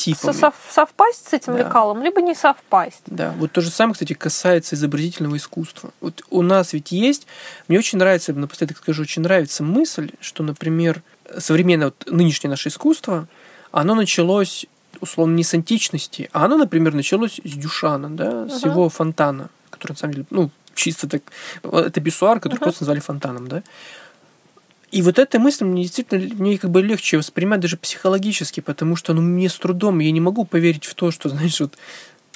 [0.71, 1.61] совпасть с этим да.
[1.61, 3.03] лекалом, либо не совпасть.
[3.07, 5.91] Да, вот то же самое, кстати, касается изобразительного искусства.
[6.01, 7.27] Вот у нас ведь есть,
[7.69, 11.03] мне очень нравится, напоследок скажу, очень нравится мысль, что, например,
[11.39, 13.29] современное вот, нынешнее наше искусство,
[13.73, 14.67] оно началось
[15.01, 19.49] условно не с античности, а оно, например, началось с Дюшана, да, с uh его фонтана,
[19.71, 21.23] который на самом деле, ну, чисто так,
[21.63, 23.63] это бисуар, который uh просто назвали фонтаном, да.
[24.95, 29.13] И вот эта мысль мне действительно мне как бы легче воспринимать даже психологически, потому что
[29.13, 31.77] ну, мне с трудом, я не могу поверить в то, что, знаешь, вот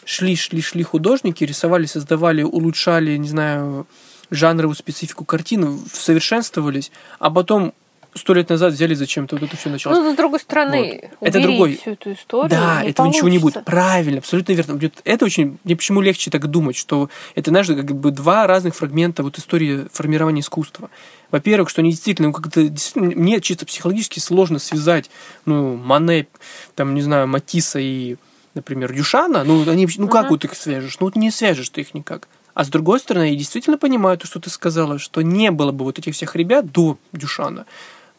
[0.04, 3.86] шли, шли, шли художники, рисовали, создавали, улучшали, не знаю,
[4.32, 6.90] жанровую специфику картины, совершенствовались,
[7.20, 7.74] а потом
[8.18, 9.98] сто лет назад взяли зачем-то вот это все началось.
[9.98, 11.28] Ну, с другой стороны, вот.
[11.28, 11.76] это другой.
[11.76, 12.50] всю эту историю.
[12.50, 13.16] Да, не этого получится.
[13.16, 13.64] ничего не будет.
[13.64, 14.80] Правильно, абсолютно верно.
[15.04, 15.58] Это очень.
[15.64, 19.86] Мне почему легче так думать, что это, знаешь, как бы два разных фрагмента вот истории
[19.92, 20.90] формирования искусства.
[21.30, 25.10] Во-первых, что они действительно, ну, как-то мне чисто психологически сложно связать,
[25.44, 26.26] ну, Мане,
[26.74, 28.16] там, не знаю, Матисса и,
[28.54, 30.30] например, Дюшана, ну, они, ну, как uh-huh.
[30.30, 30.98] вот их свяжешь?
[31.00, 32.28] Ну, вот не свяжешь ты их никак.
[32.54, 35.84] А с другой стороны, я действительно понимаю то, что ты сказала, что не было бы
[35.84, 37.66] вот этих всех ребят до Дюшана,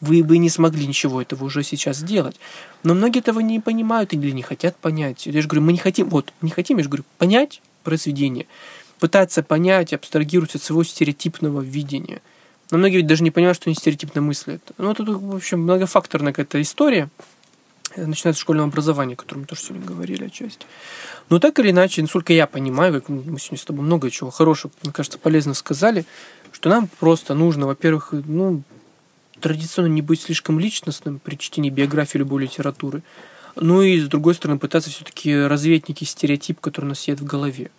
[0.00, 2.36] вы бы не смогли ничего этого уже сейчас сделать.
[2.82, 5.26] Но многие этого не понимают или не хотят понять.
[5.26, 8.46] Я же говорю, мы не хотим, вот, не хотим, я же говорю, понять произведение,
[8.98, 12.22] пытаться понять, абстрагироваться от своего стереотипного видения.
[12.70, 14.62] Но многие ведь даже не понимают, что они стереотипно мыслят.
[14.78, 17.10] Ну, это, в общем, многофакторная какая-то история.
[17.96, 20.66] начинается с школьного образования, о котором мы тоже сегодня говорили отчасти.
[21.28, 24.72] Но так или иначе, насколько я понимаю, как мы сегодня с тобой много чего хорошего,
[24.82, 26.06] мне кажется, полезно сказали,
[26.52, 28.62] что нам просто нужно, во-первых, ну,
[29.40, 33.02] традиционно не быть слишком личностным при чтении биографии любой литературы,
[33.56, 37.24] ну и, с другой стороны, пытаться все-таки развеять некий стереотип, который у нас сидит в
[37.24, 37.70] голове.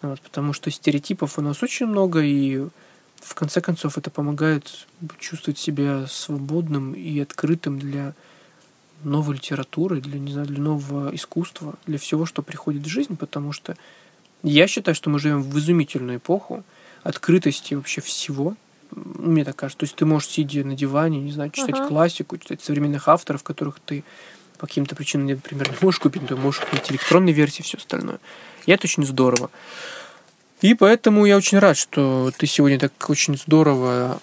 [0.00, 2.66] Вот, потому что стереотипов у нас очень много, и
[3.20, 4.86] в конце концов это помогает
[5.18, 8.14] чувствовать себя свободным и открытым для
[9.04, 13.52] новой литературы, для, не знаю, для нового искусства, для всего, что приходит в жизнь, потому
[13.52, 13.76] что
[14.42, 16.64] я считаю, что мы живем в изумительную эпоху
[17.02, 18.56] открытости вообще всего.
[18.94, 19.78] Мне так кажется.
[19.78, 21.88] То есть ты можешь, сидя на диване, не знаю, читать uh-huh.
[21.88, 24.04] классику, читать современных авторов, которых ты
[24.58, 27.78] по каким-то причинам, например, не можешь купить, но ты можешь купить электронные версии и все
[27.78, 28.20] остальное.
[28.66, 29.50] И это очень здорово.
[30.60, 34.20] И поэтому я очень рад, что ты сегодня так очень здорово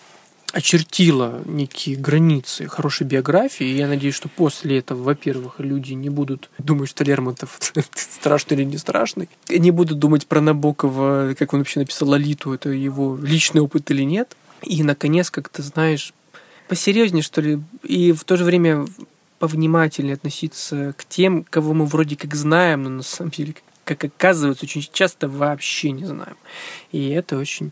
[0.51, 3.67] очертила некие границы хорошей биографии.
[3.67, 7.59] И я надеюсь, что после этого, во-первых, люди не будут думать, что Лермонтов
[7.93, 9.29] страшный или не страшный.
[9.49, 14.03] Не будут думать про Набокова, как он вообще написал Лолиту, это его личный опыт или
[14.03, 14.35] нет.
[14.63, 16.13] И, наконец, как ты знаешь,
[16.67, 18.85] посерьезнее, что ли, и в то же время
[19.39, 23.55] повнимательнее относиться к тем, кого мы вроде как знаем, но на самом деле,
[23.85, 26.35] как оказывается, очень часто вообще не знаем.
[26.91, 27.71] И это очень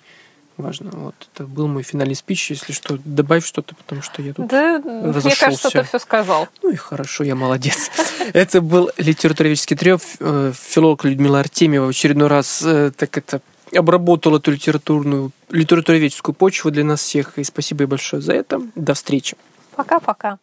[0.57, 0.91] важно.
[0.93, 2.49] Вот это был мой финальный спич.
[2.49, 6.47] Если что, добавь что-то, потому что я тут Да, мне кажется, ты все сказал.
[6.63, 7.91] Ну и хорошо, я молодец.
[8.33, 9.99] Это был литературоведческий трио.
[10.19, 13.41] Э, филолог Людмила Артемьева в очередной раз э, так это
[13.74, 17.38] обработал эту литературную, литературоведческую почву для нас всех.
[17.38, 18.61] И спасибо ей большое за это.
[18.76, 19.36] До встречи.
[19.76, 20.39] Пока-пока.